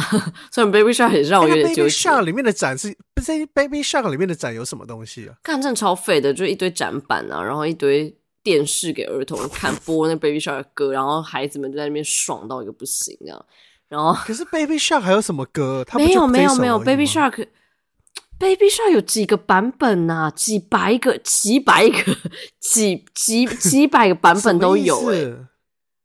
[0.51, 1.83] 虽然 Baby Shark 也是让我有点纠结。
[1.83, 5.35] Baby Shark 里面的展是不是 Baby Shark 里面的展有什么东西啊？
[5.43, 13.45] 看真的超废的，就一堆展板啊，然后一堆电视给儿童看播那 Baby Shark 的歌，然后孩子们就在那边爽到一个不行这样。
[13.89, 15.85] 然后可是 Baby Shark 还有什么歌？
[15.87, 17.47] 它没有没有没有 Baby Shark
[18.39, 20.31] Baby Shark 有几个版本呐、啊？
[20.31, 22.17] 几百个几百个
[22.61, 25.47] 几几几百个版本都有哎、欸。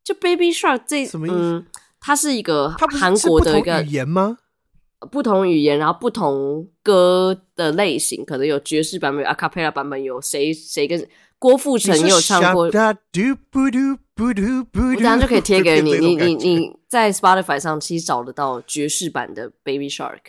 [0.03, 1.35] 就 Baby Shark 这什么意思？
[1.38, 1.65] 嗯
[1.99, 4.38] 它是一个韩国的一个语言吗？
[5.11, 11.05] 不同语言，然后不同歌的类型，可能有爵士版本、有阿卡贝拉版本，有谁谁跟
[11.39, 12.63] 郭富城也有唱过。
[12.63, 12.93] 我等下
[15.17, 20.19] 就可以贴给你，你你你在 Spotify 上其实找得到爵士版的 Baby Shark。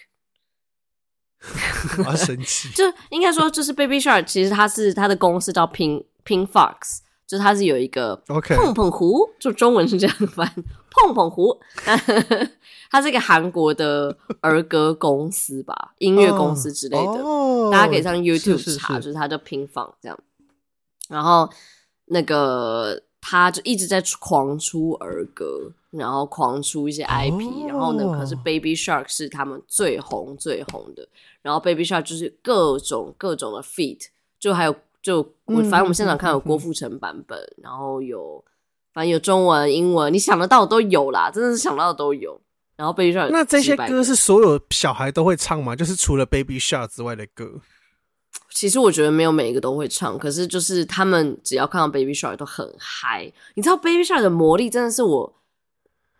[1.99, 7.01] 我要生气， 就应该说，就是 Baby Shark，其实它是它的公司叫 Pink Pink Fox。
[7.29, 9.31] 就是它是有一个碰碰胡，Okay.
[9.39, 10.51] 就中文是这样翻，
[10.91, 11.61] 碰碰胡。
[12.91, 20.19] 它是一个韩国的儿歌公司吧，音乐公司之类的，oh, 大家可以上 YouTube 查，是是是就是它叫 Pink Funk 这样。
[21.09, 21.49] 然后
[22.05, 27.71] 那个他就一直在狂出儿歌，然后狂出一些 IP，、oh.
[27.71, 31.09] 然后呢，可是 Baby Shark 是他们最红最红的，
[31.43, 34.07] 然后 Baby Shark 就是各种各种的 feat，
[34.39, 34.75] 就还有。
[35.01, 38.45] 就我反正我们现场看有郭富城版本，嗯、然后有
[38.93, 42.39] 反正有中文、英文，你想得到的都有啦，真的是想到的都有。
[42.77, 45.75] 然后 Baby Shark 那这些歌是所有小孩都会唱吗？
[45.77, 47.49] 就是除了 Baby Shark 之外的歌？
[48.51, 53.33] 其实我觉得没有每一个都会唱，可是就是他们只要看到 Baby Shark 都很嗨。
[53.55, 55.35] 你知道 Baby Shark 的魔力真的是我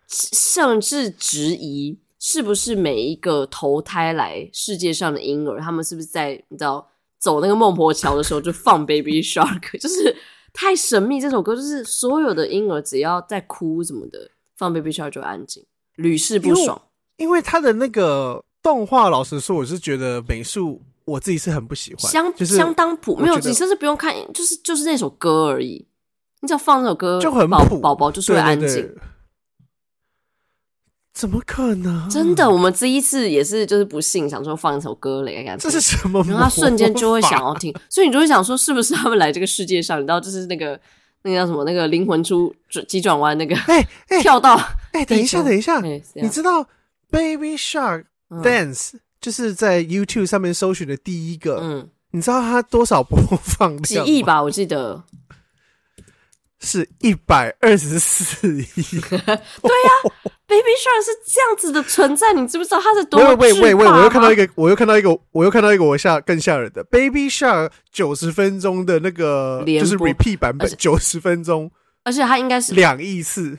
[0.07, 6.87] 甚至质疑是不是每一个投胎来世界上的婴儿，他们是不是在你知道？
[7.19, 10.15] 走那个孟婆桥的时候就放 Baby Shark，就是
[10.53, 11.19] 太神秘。
[11.19, 15.65] 这首歌就是所有的婴儿只要在哭什么的，放 Baby Shark 就安静，
[15.97, 16.81] 屡试不爽。
[17.17, 25.85] 因为他的那个动画，老实说，我是觉得美术我自己是很不喜欢，相就是相当普，没有，你甚至不用看，就是就是那首歌而已，
[26.41, 28.89] 你只要放那首歌就很普，宝宝就是会安静。
[31.11, 32.09] 怎么可能？
[32.09, 36.23] 真的，我们第一次也是，就是不信，想说放一首歌来看，这是什么？
[36.23, 40.79] 然后他瞬间就会想要听，所以你就会想说，是不是他们来这个世界上，你知道，就是那个
[41.23, 42.55] 那个叫什么，那个灵魂出
[42.87, 44.55] 急转弯，那个哎哎 跳到
[44.93, 46.65] 哎，等一下，等一下，你知道
[47.11, 48.91] Baby Shark Dance
[49.21, 53.83] 就是在 YouTube 上面搜寻的第一个，嗯，你知道它多少播放量？
[53.83, 55.03] 几亿吧，我记得。
[56.61, 58.65] 是一百二十四亿，
[58.99, 60.11] 对呀、啊、
[60.45, 63.17] ，Baby Shark 是这样子的存在，你知不知道它是多？
[63.23, 71.71] 喂喂喂喂，我又看到一个，我又看到一个，我又看到一个，我吓更吓人的 Baby Shark 九十分钟的那个就是 Repeat 版本，九十分钟，
[72.03, 73.57] 而且它应该是两亿次，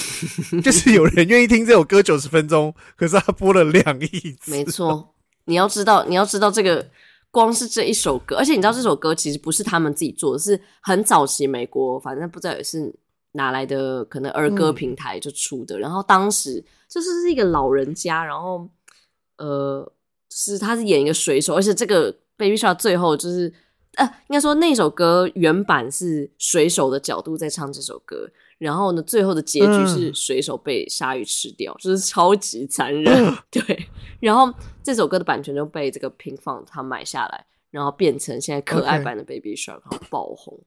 [0.62, 4.06] 就是有人愿意听这首歌九十分钟，可是他播了两亿
[4.40, 5.14] 次，没错，
[5.44, 6.88] 你要知道，你要知道这个。
[7.34, 12.94] 光是这一首歌，而且你知道这首歌其实不是他们自己做的，是很早期美国，反正不知道也是
[13.32, 15.78] 哪来的，可能儿歌平台就出的。
[15.78, 18.68] 嗯、然后当时就是是一个老人家，然后
[19.38, 19.90] 呃，
[20.28, 23.50] 是他是演一个水手，而且这个 Baby Shark 最后就是
[23.94, 28.28] 呃，应该说那首歌原版是水手的角度在唱这首歌。
[28.62, 33.12] 然后呢，最后的结局是水手被鲨鱼吃掉，嗯、就是超级残忍。
[33.12, 33.88] 嗯、 对，
[34.20, 40.60] 然后这首歌的版权就被这个平放他买下来，然后变成现在可爱版的 Baby Shark，然后爆红。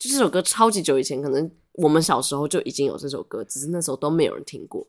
[0.00, 4.84] 就这首歌超级久以前，可能我们小时候就已经有这首歌，只是那时候都没有人听过。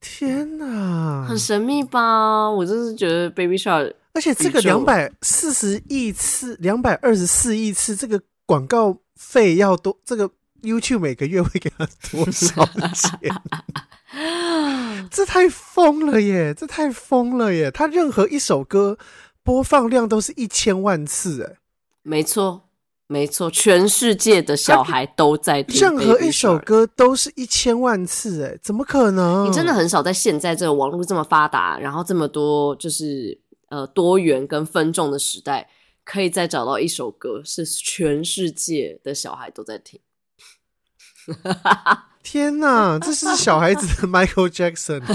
[0.00, 2.50] 天哪，很神秘吧？
[2.50, 10.28] 我真是觉得 Baby Shark，而且这个两百四十亿次、两百二十四亿次，这个广告费要多，这个。
[10.62, 13.30] YouTube 每个月会给他多少钱？
[15.10, 16.54] 这太疯了耶！
[16.54, 17.70] 这太疯了耶！
[17.70, 18.98] 他任何一首歌
[19.42, 21.56] 播放量都是一千万次，哎，
[22.02, 22.68] 没错，
[23.06, 25.80] 没错，全世界的小孩都在听。
[25.80, 29.48] 任何一首歌都是一千万次，哎，怎么可能？
[29.48, 35.68] 你真的很少在现在这个网络这么发达，然后这么多就是呃多元跟分众的时代，
[36.04, 39.98] 可以再找到一首歌是全世界的小孩都在听。
[42.22, 45.00] 天哪，这是小孩子的 Michael Jackson，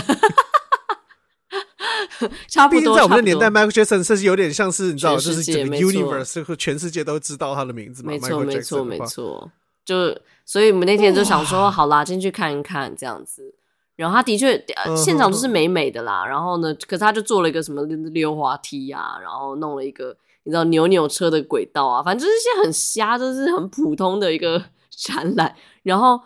[2.47, 2.79] 差不多。
[2.79, 8.11] 毕竟在我们的年代，Michael Jackson 甚至有点像是你知道，就是整个 Universe 和全世界都知道他的名字嘛。
[8.11, 9.51] 没错，没错，没错。
[9.85, 13.53] 就所以，我们那天就想说，好啦，进去看一看这样子。
[13.95, 16.25] 然后他的确，呃，现场都是美美的啦。
[16.25, 25.55] 然后呢，可是他就做了一个什么溜滑梯啊，然后弄了一个你知道扭扭车的轨道啊，反正就是一些很瞎，就是很普通的一个展览。
[25.85, 26.19] 然后，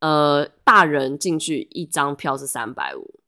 [0.00, 3.20] 呃，大人进去一张票是三百五，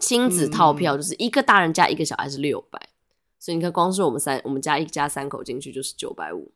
[0.00, 2.90] 亲子套票就是一个大人加一个小孩是六百，嗯，
[3.38, 6.50] 所以你看，光是我们三，我们家一家三口进去就是九百五，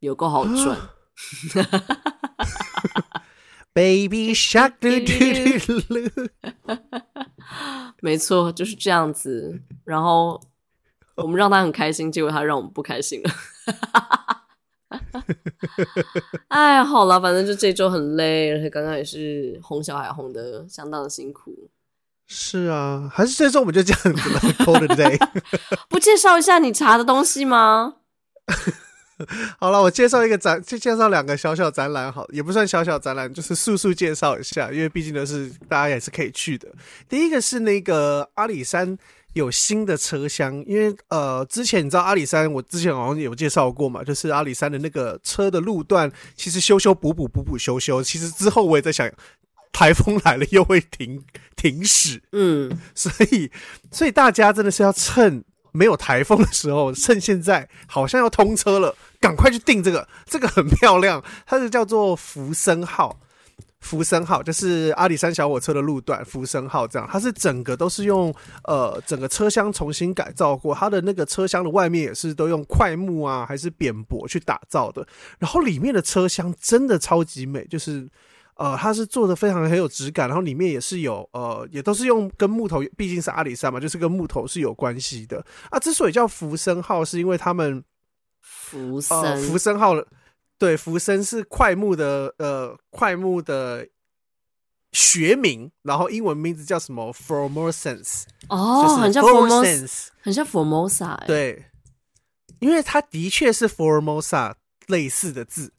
[0.00, 0.76] 有够好赚。
[0.76, 0.94] 啊、
[3.72, 4.74] Baby shark，
[8.02, 9.62] 没错，就是这样子。
[9.84, 10.40] 然后
[11.16, 13.30] 我们让他很开心，结果他让我们不开心了。
[16.48, 21.70] 哎，好了，反正就这周很累，而且刚刚也是哄小孩哄的相当的辛苦。
[22.26, 25.18] 是啊，还是这周我们就这样子了，Call it a day。
[25.88, 27.94] 不介绍一下你查的东西吗？
[29.58, 36.68] 好了，我介绍一个展，就介绍两个小小展览，好，也不算小小展览，就是速速介绍一下，因为毕竟都是大家也是可以去的。
[37.08, 38.98] 第一个是那个阿里山。
[39.34, 49.08] 有新的车厢，因为呃，之前你知道阿里山，我之前好像有介绍过嘛，就是阿里山的那个车的路段，其实修修补补补补修修，其实之后我也在想，
[49.72, 51.22] 台风来了又会停
[51.54, 53.50] 停驶，嗯，所以
[53.92, 63.20] 所以大家真的是要趁没有台风的时候，趁现在好像要通车了，赶快去订这个，这个很漂亮，它是叫做福生号。
[63.80, 68.32] 福生号就是阿里山小火车的路段，福生号这样，它是整个都是用
[68.64, 75.06] 呃整个车厢重新改造过，它的那个车厢的外面也是都用块木啊还是扁柏去打造的，
[75.38, 78.06] 然后里面的车厢真的超级美，就是
[78.56, 85.78] 呃它是做的非常很有质感，然后里面也是有呃也都是用跟木头，毕竟是阿里山嘛，就是跟木头是有关系的啊。
[85.78, 87.82] 之所以叫福生号，是因为他们
[88.40, 89.94] 福生、福生号。
[90.60, 93.88] 对，浮生是快木的，呃，快木的
[94.92, 101.26] 学名，然后英文名字叫什么？Formosans 哦，很像 Formosa，很像 Formosa，欸。
[101.26, 101.64] 对，
[102.58, 104.52] 因为它的确是 Formosa
[104.88, 105.72] 类似的字，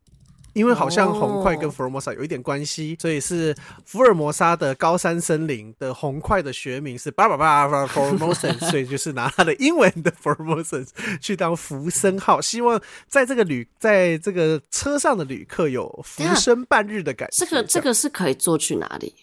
[0.53, 10.87] 因为好像红块跟福尔摩沙有一点关系，所以是福尔摩沙的高山森林的红块的学名是巴拉巴拉巴拉 Formosan，所以就是拿他的英文的 Formosan
[11.19, 17.45] 去当福生号，希望在这个旅在这个车上的旅客有浮生半日的感觉。
[17.45, 19.15] 这个这个是可以坐去哪里？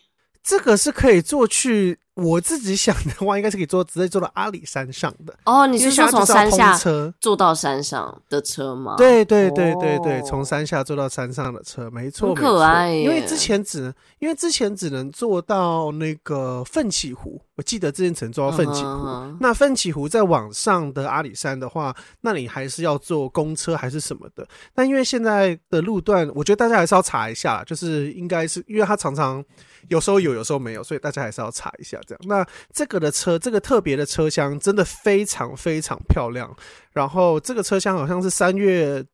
[0.43, 1.99] 这个是可以坐去。
[2.19, 5.33] 我自己想的话， 应该是可以坐直接坐到阿里山上的。
[5.45, 8.97] 哦，你是说从山下车坐到山上的车吗？
[8.97, 12.93] 对对对对对，从山下坐到山上的车，没错，很可爱。
[12.93, 18.89] 因为之前只能，因为之前只能坐到那个奋起湖，我记得之前只能坐到奋起湖。
[18.89, 19.37] Uh.
[19.41, 24.45] 那奋起湖再往上的阿里山的话，那你还是要坐公车还是什么的？
[24.75, 29.45] 但因为现在的路段，我觉得大家还是要查一下，就是应该是因为它常常。
[29.87, 32.21] 有时候有，有时候没有，所以大家还是要查一下这样。
[32.25, 36.57] 那这个的车，这个特别的车厢真的非常非常漂亮。
[36.93, 39.05] 然后这个车厢好像是三月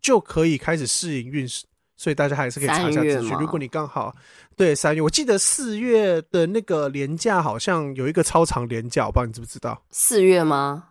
[0.00, 1.48] 就可以开始试营运，
[1.96, 3.36] 所以大家还是可以查一下资讯。
[3.38, 4.14] 如果你刚好
[4.54, 9.82] 对三月，我记得四月的那个连假好像有一个超长连假，我不知道你知不知道？
[9.90, 10.90] 四月吗？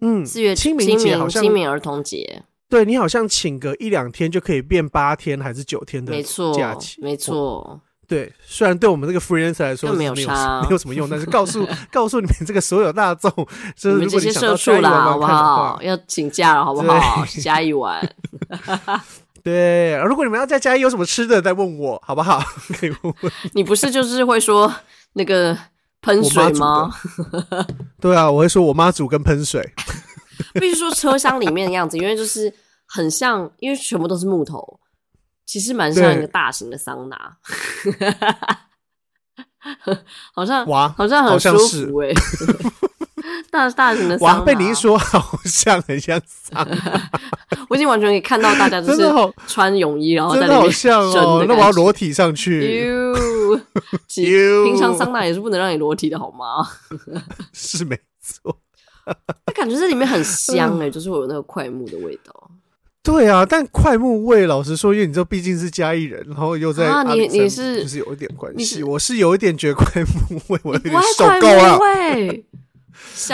[0.00, 2.44] 嗯，四月清明节好像清明儿童节。
[2.68, 6.12] 对，你好像请个一两天就可以变八天还是九天的
[6.54, 7.80] 假期，没错，没错。
[8.06, 13.30] 对，虽然对我们这个 freelancer 来说没有差、啊，没有什么用，但是告诉 告诉你们这个所有大众，
[13.76, 17.24] 就是如果你想到嘉义玩玩看的话，要请假了，好不好？
[17.40, 18.00] 嘉义玩。
[19.42, 22.42] 对，如果你们要在嘉义有什么吃的，再问我好不好？
[22.78, 23.32] 可以问问。
[23.52, 24.72] 你不是就是会说
[25.14, 25.56] 那个
[26.00, 26.90] 喷水吗？
[28.00, 29.62] 对啊，我会说我妈煮跟喷水。
[30.54, 32.52] 必须说车厢里面的样子，因为就是。
[32.86, 34.78] 很像，因为全部都是木头，
[35.46, 37.36] 其实蛮像一个大型的桑拿，
[39.84, 39.98] 对
[40.34, 42.14] 好像哇，好像很舒服哎、欸，
[43.50, 44.38] 大大型的桑拿。
[44.38, 47.10] 哇，被你一说，好像很像桑拿。
[47.68, 49.02] 我已经完全可以看到大家 就是
[49.46, 52.92] 穿泳衣，然后在里面好像哦，那我要裸体上去。
[54.08, 56.66] 平常桑拿也是不能让你裸体的好吗？
[57.52, 58.58] 是没错。
[59.46, 62.50] 那感觉这里面很香哎、 欸，就是会有那个快木的味道。
[63.04, 68.82] 对啊，但快木味，老实说，因为你知道，毕竟是嘉义人，然后又在啊，你你是就是有一点关系。
[68.82, 71.78] 我是有一点觉得快木味，我有点受够了。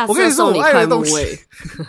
[0.09, 1.13] 我跟你说，我爱的东西。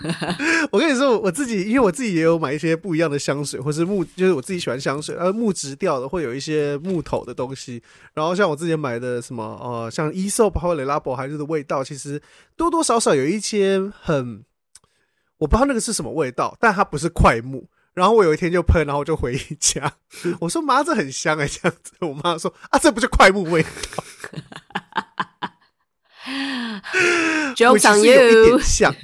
[0.72, 7.82] 我跟你说，我自己因为我自己也有买一些不一样的香水，或是木，就是我自己喜欢香水，呃，木质调的，会有一些木头的东西。
[8.14, 12.22] 然后像我之前买的什么，呃，像 Aesop 或者 Le Labo 还是的味道，其实
[12.56, 14.44] 多多少少有一些很。
[15.42, 17.68] 我不知道那个是什么味道，但它不是快木。
[17.96, 19.92] 然后我有一天就喷，然后就回家，
[20.40, 21.94] 我说妈，这很香哎、这样子。
[22.00, 24.04] 我妈说啊，这不是快木味道。
[27.56, 28.96] Jokes on you，有一点像，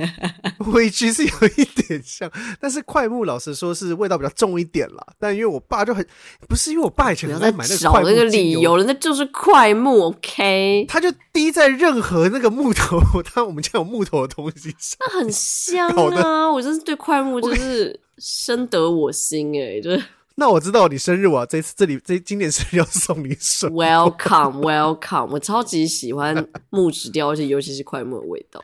[0.73, 5.05] 委屈是有一点像，但是快木老实说是味道比较重一点啦。
[5.19, 6.05] 但因为我爸就很
[6.47, 10.85] 不是，因为我爸以前在买那个快木，那个理由了，那就是快木，OK？
[10.87, 12.99] 他就滴在任何那个木头，
[13.35, 16.51] 当我们家有木头的东西上，那很香啊！
[16.51, 20.03] 我真是对快木就是深得我心哎、欸，就是。
[20.39, 25.29] 那我知道你生日，我这次这里这今年生日要送你什么？Welcome, welcome！
[25.31, 28.61] 我超级喜欢木质调，而且尤其是快木的味道。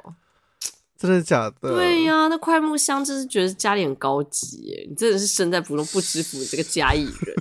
[0.95, 1.73] 真的假的？
[1.73, 4.85] 对呀、啊，那快木香就是觉得家里很高级耶。
[4.87, 7.35] 你真的是身在福中不知福，这个嘉义人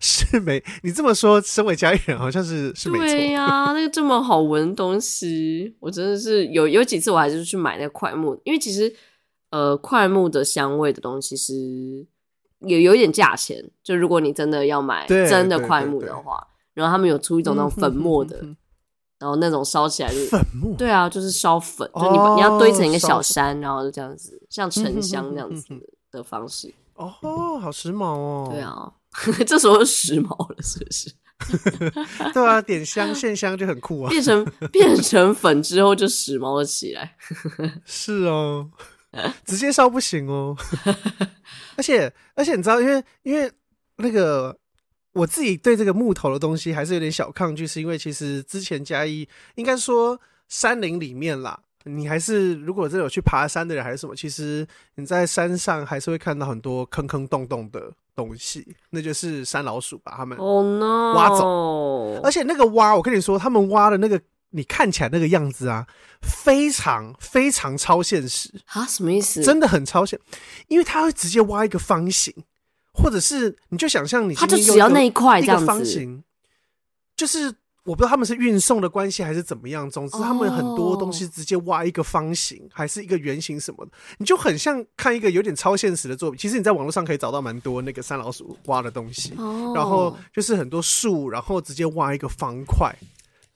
[0.00, 0.64] 是没？
[0.82, 3.06] 你这么说，身为家里人好像是是没错。
[3.08, 8.90] 对呀、啊，那个这么好闻的东西，我真的是有有几次我还是去买那个快木，因为其实。
[9.50, 11.54] 呃，桧木的香味的东西是
[12.60, 18.38] 有有一点价钱，就如果你真的要买真的桧木的话，然后他们有出一种那种粉末的，
[19.18, 25.74] 然后那种烧起来就粉末，对啊，就是烧粉，就你你要堆成一个小山，然后就这样子，像沉香这样子
[26.10, 26.74] 的方式。
[26.94, 28.48] 哦，好时髦哦！
[28.50, 28.90] 对啊，
[29.46, 31.12] 这时候时髦了，是不是？
[32.32, 37.14] 对啊，点香线香就很酷啊，变成变成粉之后就时髦了起来。
[37.84, 38.70] 是哦。
[39.44, 40.56] 直接烧不行哦，
[41.76, 43.50] 而且而且你知道，因为因为
[43.96, 44.56] 那个
[45.12, 62.20] 我自己对这个木头的东西还是有点小抗拒，是因为其实之前嘉一应该说山林里面啦，你还是如果真的有去爬山的人还是什么，其实你在山上还是会看到很多坑坑洞洞的东西，那就是山老鼠把他们挖走，oh no.
[62.22, 64.20] 而且那个挖，我跟你说，他们挖的那个。
[64.50, 65.86] 你看起来那个样子啊，
[66.22, 68.86] 非常非常超现实啊！
[68.86, 69.42] 什么意思？
[69.42, 70.18] 真的很超现，
[70.68, 72.32] 因为他会直接挖一个方形，
[72.92, 76.24] 或者是你就想象你他就只要那一块这样子，一个方形，
[77.16, 86.38] 就是我不知道他们是运送的关系还是怎么样，总之他们很多东西直接挖一个方形，哦、还是一个圆形什么的，你就很像看一个有点超现实的作品。
[86.38, 92.94] 其实你在网络上可以找到蛮多那个三老鼠挖的东西，哦、然后就是很多树，然后直接挖一个方块。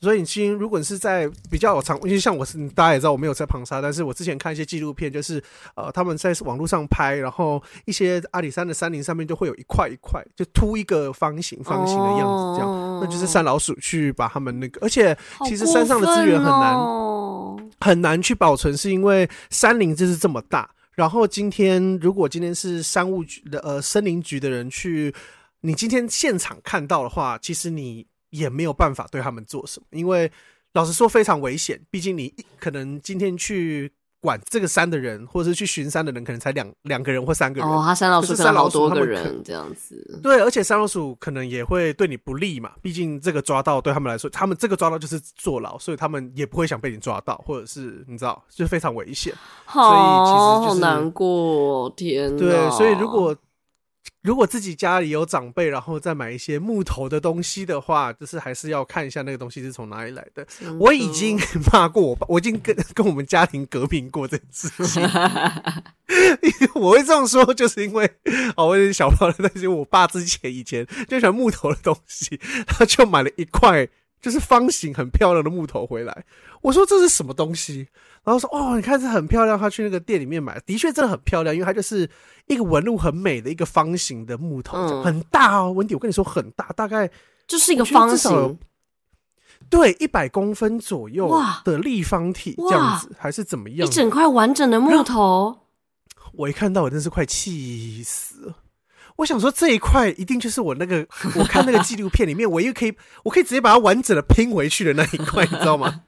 [0.03, 5.43] 所以，你其实如果你是在比较有长，因为像我是大家也知道我没有在旁沙，但是我之前看一些纪录片，就是
[5.75, 20.71] 呃他们在网络上拍，然后一些阿里山的山林上面就会有一块一块，就凸一个方形方形的样子，这样，哦、那就是山老鼠去把他们那个，而且其实山上的资源很难、哦、很难去保存，是因为山林就是这么大。
[20.95, 25.15] 然后今天如果今天是山务局的呃森林局的人去，
[25.61, 28.07] 你今天现场看到的话，其实你。
[28.31, 30.31] 也没有办法对他们做什么，因为
[30.73, 31.81] 老实说非常危险。
[31.91, 37.69] 毕竟你可能今天去管这个山的人，或者是去巡山的人，可能才两两个人或三个人。
[37.69, 40.21] 哦，他山老鼠可能好多个人这样子。
[40.23, 42.73] 对，而且山老鼠可能也会对你不利嘛。
[42.81, 49.35] 毕竟这个抓到对他们来说，他们这个抓到就是坐牢，所以他们也不会想被你抓到，或者是你知道，就非常危险。
[49.65, 52.39] 好所以其实、就是、好难过，天哪。
[52.39, 53.37] 对，所以如果。
[54.23, 60.47] 如果自己家里有长辈，然后再买一些木头的东西的话，就是还是要看一下那个东西是从哪里来的。
[60.79, 61.39] 我已经
[61.73, 65.03] 骂过我爸，我已经跟 跟我们家庭革命过这件事情。
[66.75, 68.11] 我会这样说，就是因为
[68.57, 73.89] 哦，我有点小朋友，但是我爸之前以前就喜欢木头的东西，他就买了一块
[74.21, 76.25] 就是方形很漂亮的木头回来。
[76.61, 77.89] 我说这是什么东西？
[78.23, 79.59] 然后说哦，你看这很漂亮。
[79.59, 82.09] 他去那个店里面买，的确真的很漂亮，因为它就是
[82.47, 85.73] 一个纹路很美的一个方形的木头，嗯、很大哦。
[85.73, 87.11] 温迪，我跟你说很大，大概
[87.47, 88.59] 就是一个方形，
[89.71, 93.89] 对，一百公分左右的立方体这样子，还是怎么样？
[93.89, 95.57] 一整块完整的木头。
[96.35, 98.55] 我一看到，我真是快气死了。
[99.21, 101.07] 我想说这一块一定就是我那个，
[101.37, 106.01] 我看那个纪录片里面唯一可以，我可以直接把它完整的拼回去的那一块，你知道吗？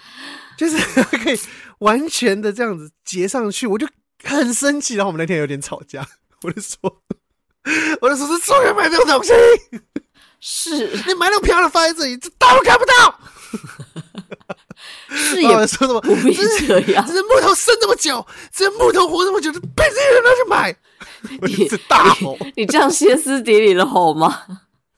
[0.56, 0.78] 就是
[1.18, 1.38] 可以
[1.80, 3.86] 完全的这样子结上去，我就
[4.22, 4.94] 很生气。
[4.94, 6.06] 然后我们那天有点吵架，
[6.42, 6.78] 我就说，
[8.00, 9.32] 我就说是中原买这种东西，
[10.40, 13.20] 是你买那种漂亮放在这里，这大都看不到。
[15.10, 20.76] 是也说什么不必这样，这是木头生这么久，这木头活这么久，被这些人拿去买，
[21.40, 22.36] 我一直大吼。
[22.40, 24.42] 你，你这样歇斯底里的吼吗？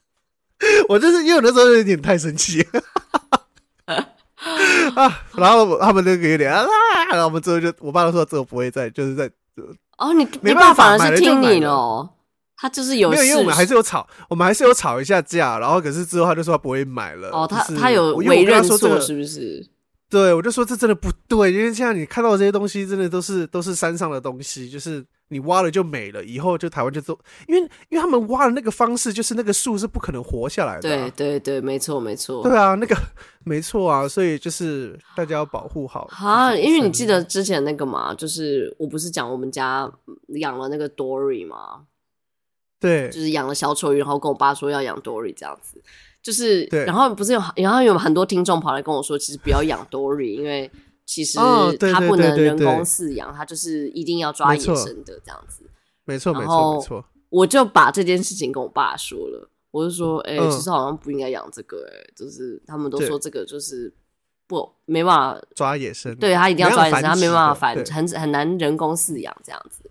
[0.89, 2.65] 我就是因为我那时候有点太生气。
[4.95, 6.65] 啊，然后他们那个有点啊，
[7.11, 9.29] 然后我们之后就，我爸都说这个不会再，就是在
[9.97, 12.09] 哦，你没办法，反而是听你了，
[12.55, 17.29] 他就是有，没有，因为我们还是有吵，我们还是有吵一下架，然后可是之后他就说他不会买了。
[17.29, 19.67] 哦，他他有委任说这个是不是？
[20.09, 25.05] 对，我就说这真的不对，因为现在你看到的这些东西，真的都是都是山上的东西，就是。
[25.29, 27.11] 你挖了就没了，以后就台湾就都，
[27.49, 30.81] 因为因为他们挖的那个方式，就是那个树是不可能活下来的。
[30.83, 32.41] 对对对，没错没错。
[32.43, 32.95] 对啊，那个
[33.43, 36.07] 没错啊，所以就是大家要保护好。
[36.11, 39.91] 啊，因为你记得之前那个嘛，就是我不是讲我们家
[40.39, 41.81] 养了那个 Dory 吗？
[42.79, 45.83] 对，就是养了小丑鱼，然后跟我爸说要养 Dory 这样子，
[46.27, 50.69] 就是，对然后不是有，然后有很多听众跑来跟我说，其实不要养 Dory，因为。
[51.09, 55.63] 其实它不能人工饲养，它就是一定要抓野生的这样子。
[56.03, 57.05] 没错，没错，没错。
[57.29, 63.89] 我就把这件事情跟我爸说了，我就说，哎，其实好像不应该养这个，哎，就是他们都说这个就是
[64.47, 69.89] 不没办法抓野生，对，他一定要抓野生，他没办法繁殖，很很难人工饲养这样子。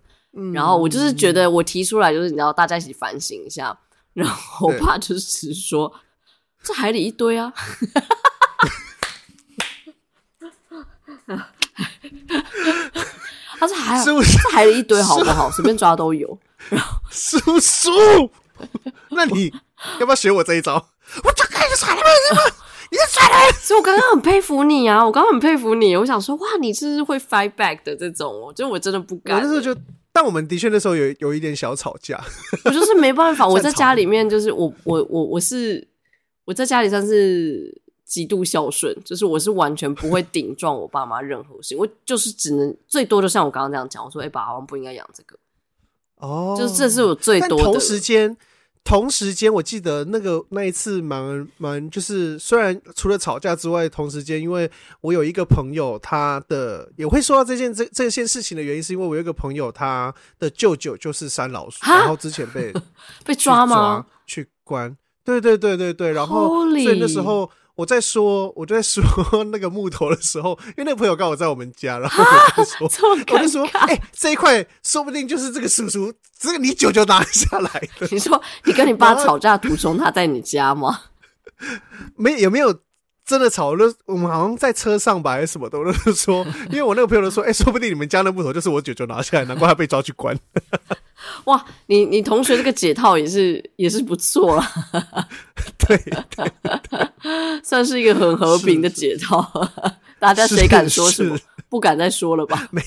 [0.53, 3.74] 然后我就是觉得我提出来，就是你知道大家一起反省一下。
[4.12, 5.91] 然后我爸就是说，
[6.67, 7.53] 这海里一堆啊。
[13.59, 15.51] 他说还有，这海里一堆好不好？
[15.51, 16.39] 随便抓都有。
[16.69, 17.91] 然后叔叔，
[19.11, 19.53] 那你
[19.99, 20.75] 要不要学我这一招？
[21.25, 22.03] 我就开始耍了，
[22.91, 23.53] 你在耍了。
[23.53, 25.97] 所以我刚刚很佩服你啊，我刚刚很佩服你。
[25.97, 29.37] 我想说，哇，你是会 fight back 的这种哦，就我真的不敢。
[29.37, 29.75] 我那时候就，
[30.12, 32.21] 但我们的确那时候有有一点小吵架。
[32.64, 35.87] 我就是没办法，我在 家里面就是我我我我是
[36.47, 37.82] 我在家里算是。
[38.07, 45.37] 极度孝顺，就是我是完全不会顶撞我爸妈任何事情，我就是只能最多就像我刚刚这样讲，我说：“哎、欸，爸，好像不应该养这个。”
[46.22, 47.64] 哦，就是这是我最多的。
[47.64, 48.37] 同时间，
[48.84, 62.72] 同时间，我记得那个那一次蛮蛮，就是虽然除了吵架之外，同时间，因为我有一个朋友，他的也会说到这件这这件事情的原因，是因为我有一个朋友，他的舅舅就是山老鼠，然后之前被
[63.26, 64.07] 被抓吗？
[64.29, 64.96] 去关？
[65.26, 67.50] 对对对对对，然后所以那时候。
[67.76, 69.04] 我在说，我就在说
[69.53, 77.70] 那个木头的时候，因为那个朋友刚好在我们家，然后我就说，我就说，哎、欸，这一块说不定就是这个叔叔，这个你舅舅拿下来
[78.00, 78.08] 的。
[78.11, 81.03] 你说你跟你爸吵架途中，他在你家吗？
[82.16, 82.72] 没有没有
[83.26, 90.38] 真的吵，就我们好像在车上吧，还是什么的，我就说， 因为我那个朋友都说，哎、欸，说不定你们家那木头就是我舅舅拿下来，难怪他被抓去关。
[91.46, 95.28] 哇，你你同学这个解套也是 也是不错啊，
[95.76, 96.00] 对，
[97.64, 99.68] 算是一个很和平的解套。
[100.20, 101.36] 大家谁敢说什么？
[101.68, 102.67] 不敢再说了吧？
[102.71, 102.83] 没，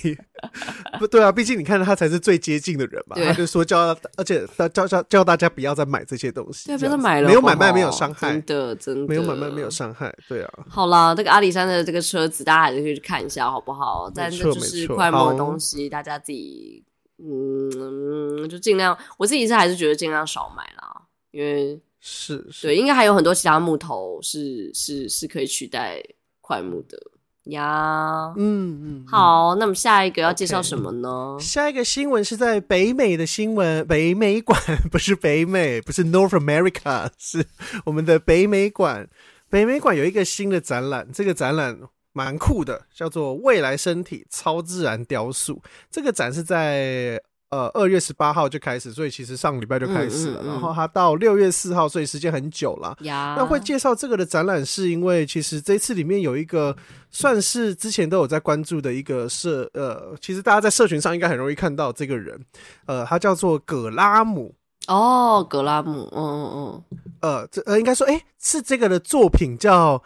[0.97, 3.15] 不对啊，毕竟你看他才是最接近的人嘛。
[3.15, 10.15] 他就说叫，而且他叫叫叫大家不要再买这些东西，对，不要再买了，没有买卖，没有伤害，真的真的没有买卖，没有伤害。
[10.27, 14.09] 对啊，好啦，这个阿里山的这个车子，大家还是可以去看一下，好不好？
[14.13, 16.83] 但是就是快木的东西，大家自己
[17.17, 21.01] 嗯，就尽量，我自己是还是觉得尽量少买啦，
[21.31, 26.01] 因为是是对，应该还有很多其他木头是是是可以取代
[26.39, 26.97] 快木的。
[27.45, 31.39] 呀，嗯嗯，好，那么下一个要介绍什么呢？Okay.
[31.41, 34.59] 下一个新闻是在北美的新闻， 北美馆
[34.91, 37.45] 不是北美，不是 North America， 是
[37.85, 39.09] 我们的北美馆。
[39.49, 41.79] 北美馆有一个新的展览，这个展览
[42.13, 45.61] 蛮酷的，叫做“未来身体超自然雕塑”。
[45.89, 47.19] 这个展是在。
[47.49, 50.41] 呃，二月十八号就开始，所以其实上个礼拜就开始了。
[50.41, 52.95] 嗯嗯嗯、然后他到六月四号，所以时间很久了。
[53.01, 56.75] 呀那会介绍这个的展览，是因为其实这次里面有一个
[57.09, 62.39] 算是之前都有在关注的一个社，呃，其实大家在社群上应该很容易看到这个人，
[62.85, 64.53] 呃，他叫做葛拉姆。
[64.87, 66.83] 哦，葛拉姆，嗯嗯嗯，
[67.21, 69.99] 呃，这呃应该说，哎，是这个的作品叫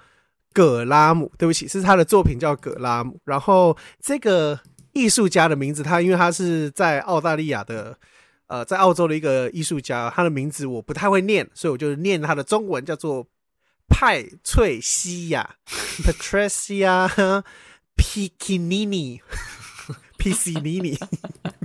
[0.53, 3.19] 葛拉姆，对不起，是他的作品叫葛拉姆。
[3.25, 4.57] 然后这个。
[4.93, 7.97] 艺术家的名字，他因为他是在澳大利亚的，
[8.47, 13.27] 呃，在澳洲的一个艺术家，他的名字我不太会念，所以我就念他的中文，叫做
[13.89, 15.55] 派翠西亚
[16.03, 17.43] （Patricia
[17.97, 20.97] Piccinini），Piccinini。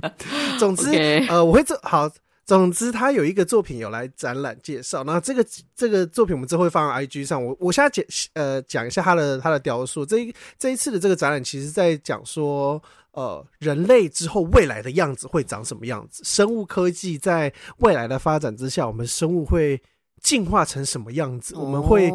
[0.59, 0.91] 总之.
[1.29, 2.11] 呃，我会做好。
[2.45, 5.03] 总之，他有一个作品有来展览介绍。
[5.03, 5.45] 那这个
[5.75, 7.45] 这个作品我们之后会放在 IG 上。
[7.45, 8.03] 我我现在讲
[8.33, 10.03] 呃讲一下他的他的雕塑。
[10.03, 12.81] 这一这一次的这个展览，其实在讲说，
[13.19, 16.23] 呃，人类之后未来的样子会长什么样子？
[16.23, 19.81] 生物科技在未来的发展之下，我们生物会
[20.21, 21.55] 进化成什么样子？
[21.55, 22.09] 我们会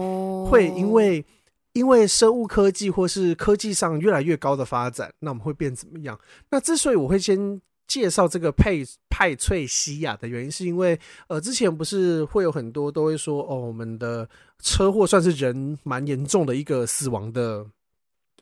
[0.50, 1.24] 会因为
[1.74, 6.18] 因为生物科技或是科技上越来越高的发展，那我们会变怎么样？
[6.50, 7.60] 那之所以我会先。
[7.86, 10.98] 介绍这个派派翠西亚的原因，是因为
[11.28, 14.26] 呃，之前不是会有很多都会说哦，我们的
[14.62, 17.64] 车祸算是人蛮严重的一个死亡的，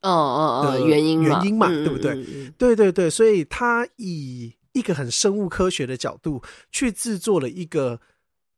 [0.03, 2.15] 哦哦哦，原因原因嘛，对不对？
[2.59, 8.01] 对对对，所以他以一个很生物科学的角度去制作了一个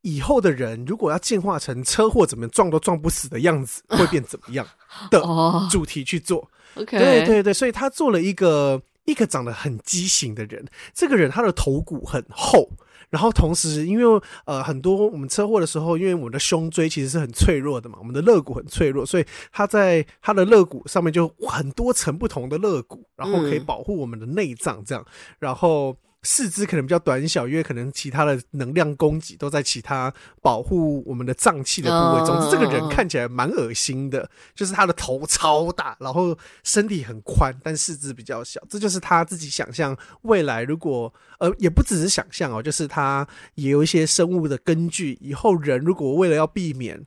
[0.03, 4.66] 以后的人如果要进化成车祸怎么撞都撞不死的样子，会变怎么样
[5.11, 5.23] 的
[5.71, 6.51] 主题去做。
[6.75, 8.83] OK，对对对，所以他做了一个。
[9.07, 10.65] 一个长得很畸形的人，
[10.95, 12.66] 这个人他的头骨很厚，
[13.15, 25.07] 然后同时因为呃很多我们车祸的时候，因为我们的胸椎其实是很脆弱的嘛，我们的肋骨很脆弱，所以它在它的肋骨上面就很多层不同的肋骨，然后可以保护我们的内脏这样，
[25.39, 25.97] 然后。
[26.25, 32.27] 四肢可能比较短小，因为可能其他的能量供给都在其他保护我们的脏器的部位。
[32.27, 38.61] 总之，这个人看起来蛮恶心的，就是他的头超大，然后身体很宽，但四肢比较小。
[38.69, 45.19] 这就是他自己想象未来，如果呃也不只是想象哦，就是他也有一些生物的根据。
[45.21, 47.07] 以后人如果为了要避免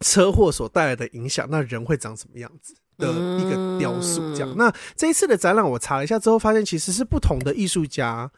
[0.00, 2.74] 车祸所带来的影响，那人会长什么样子？
[2.98, 3.08] 的
[3.38, 4.54] 一个雕塑，这样。
[4.56, 8.30] 那这一次的展览，我查了一下之后，发现其实是不同的艺术家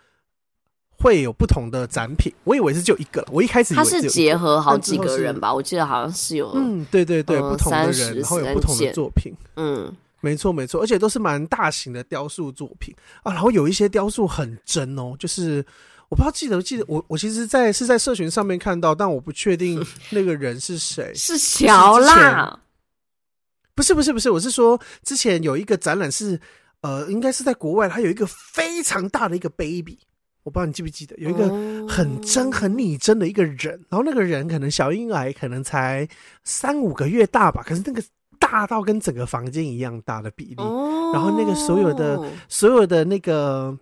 [0.99, 2.33] 会有不同的展品。
[2.45, 5.53] 我以为是就一个，我一开始他是结合好几个人吧？
[5.53, 13.33] 我记得好像是有，嗯，对对对，不同的人，然后有不同的作品，嗯，没错没错，而且都是蛮大型的雕塑作品啊。
[13.33, 15.65] 然后有一些雕塑很真哦，就是
[16.09, 22.59] 我不知道记得记得我我其实，在是在社群上面看到，但我不确定 那个人是谁，是乔啦。
[23.75, 26.41] 不是不是不是，我是说之前有一个展览是，
[26.81, 29.99] 呃，应该是在国外，它有一个非常大的一个 baby，
[30.43, 31.49] 我不知道你记不记得，有一个
[31.89, 36.09] 很真很拟真的一个人，然后那个人可能小婴儿可能才
[36.45, 38.03] 三五个月大吧，可是那个
[38.39, 40.63] 大到跟整个房间一样大的比例，
[41.13, 42.19] 然后那个所有的
[42.49, 43.79] 所有的那个。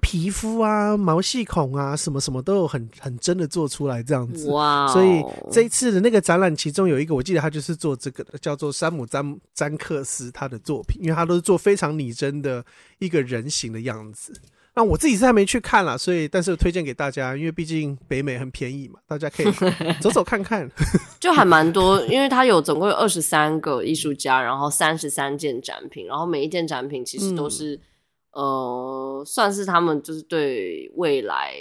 [0.00, 4.92] 皮肤啊，毛细孔啊，什么什么都有很很真的做出来这样子，哇 Wow！
[4.92, 12.64] 所以这一次的那个展览，其中有一个我记得他就是做这个的，叫做山姆詹詹克斯他的作品，因为他都是做非常拟真的
[12.98, 14.32] 一个人形的样子。
[14.74, 19.46] 那我自己是还没去看啦，所以但是推荐给大家，因为毕竟北美很便宜嘛，大家可以
[20.00, 20.70] 走走看看，
[21.18, 27.80] 就还蛮多，因为他有总共有二十三个艺术家，然后三十三件展品，然后每一件展品其实都是、嗯。
[28.38, 31.52] 呃，算是他们就是对未来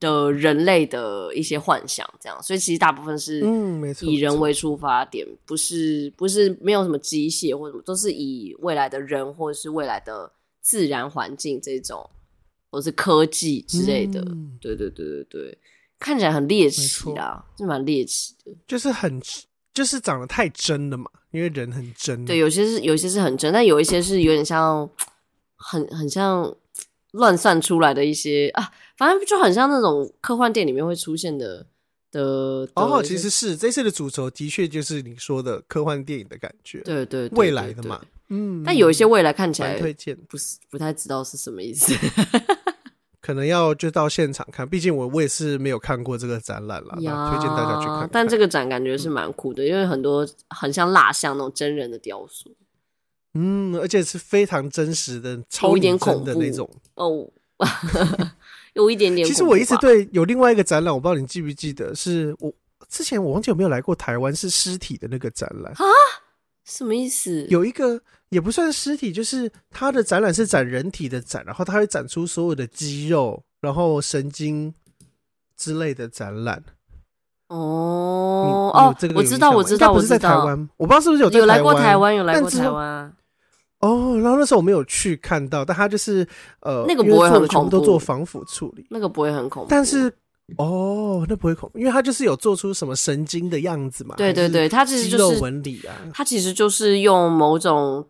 [0.00, 12.10] 的人类的一些幻想，这样，所以其实大部分是嗯，没错，以人为出发点，不是不是没有什么机械或者什么，都是以未来的人或者是未来的自然环境这种，
[12.72, 15.58] 或是科技之类的，嗯、对对对对对，
[16.00, 19.20] 看起来很猎奇啊，是蛮猎奇的，就是很
[19.74, 24.88] 就是长得太真了嘛，因为人很真，对，有些是有些是很真，但有一些是有点像
[25.56, 26.54] 很很像。
[27.14, 31.64] 乱算出来的一些啊，反正就很像那种科幻电影里面会出现的
[32.10, 32.68] 的。
[32.74, 36.80] 哦，其实是这次的主轴的确就是你说的科幻电影的感觉。
[36.80, 38.64] 对对，未来的嘛，嗯。
[38.66, 41.94] 但有一些未来看起来推荐，不是不太知道是什么意思。
[43.24, 48.10] 可能要就到现场看，毕竟我我也是没有看过这个展览了，那推荐大家去看看。
[48.12, 52.54] 但这个展感觉是蛮酷的，因为很多很像蜡像那种真人的雕塑。
[53.32, 57.26] 嗯，而且是非常真实的，超一点恐怖的那种哦，
[58.74, 59.26] 有一点点。
[59.26, 62.52] 其实我一直对有另外一个展览，我不知道你记不记得，是我
[62.90, 65.84] 之前我忘记有没有来过台湾，是尸体的那个展览啊？
[66.64, 67.46] 什么意思？
[67.48, 68.00] 有一个
[68.30, 74.74] 也不算尸体，就是他的展览是展人体的展，然后他会展出所有的肌肉，然后神经
[75.56, 76.62] 之类的展览。
[77.48, 83.14] 哦哦，这个我知道，我知道，不是在台湾，我不知道是不是有在有来过台湾，有来过台湾。
[83.80, 86.26] 哦，然后那时候我没有去看到，但他就是
[86.60, 89.68] 呃，那个不会很恐怖，都做防腐处理，那个不会很恐怖。
[89.68, 90.10] 但是
[90.56, 94.14] 哦，那不会恐怖，因为他就是有做出什么神经的样子嘛。
[94.16, 98.06] 对对对，他其实就是纹理啊，他其实就是用某种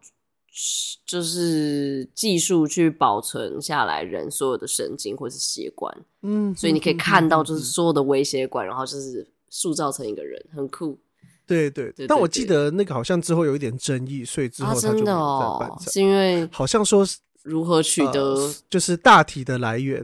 [1.07, 10.99] 就是技术去保存下来人所有的神经或是血管，嗯，所以你可以看到就是所有的微血管，然后就是塑造成一个人，很酷。
[11.47, 15.13] 对对对，但我记得那个好像之后有一点争议，所以之后他就没有再
[15.61, 15.69] 办。
[15.69, 17.07] 哦，是因为好像说
[17.43, 20.03] 如何取得，呃，就是大体的来源，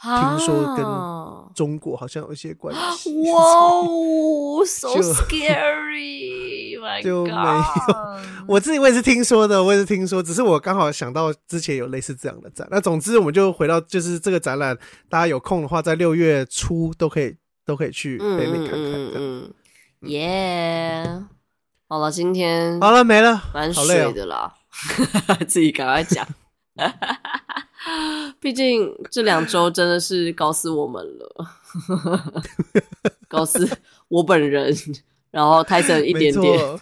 [0.00, 0.84] 听说跟
[1.54, 3.10] 中国好像有一些关系。
[3.32, 6.76] 哇哦，so scary！
[7.02, 7.34] 就没有，
[8.46, 12.66] 我自己我也是听说的，我也是听说，只是我刚好想到之前有类似这样的展。
[12.70, 14.76] 那总之，我们就回到就是这个展览，
[15.08, 18.80] 大家有空的话，在六月初都可以都可以去北美看看。
[18.80, 19.12] 嗯。
[19.14, 19.54] 嗯
[20.02, 21.24] 耶，yeah,
[21.88, 24.52] 好了，今天好了没了，蛮水的啦，
[25.48, 26.24] 自己赶快讲。
[28.40, 31.46] 毕竟这两周真的是搞死我们了，
[33.28, 33.68] 搞死
[34.08, 34.74] 我本人，
[35.30, 36.80] 然后泰森一点点，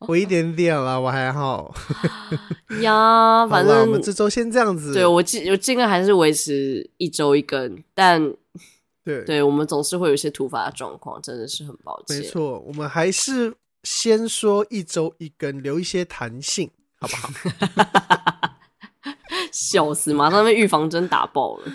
[0.00, 1.74] 我一点点了，我还好。
[2.80, 4.92] 呀， 反正我们这周先这样子。
[4.92, 8.34] 对，我尽我尽量还是维持一周一更，但。
[9.04, 12.18] 对，对我们总是会有一些突发的状况，真的是很抱歉。
[12.18, 16.70] 没错，我们还是先说一周一更，留一些弹性，
[17.00, 17.30] 好不好？
[19.52, 21.72] 笑死，马上被预防针打爆了。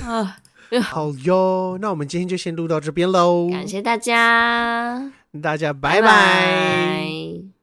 [0.06, 0.38] 啊，
[0.82, 3.48] 好哟，那我们今天就先录到这边喽。
[3.50, 5.12] 感谢大家，
[5.42, 6.00] 大家拜拜。
[6.00, 7.59] 拜拜。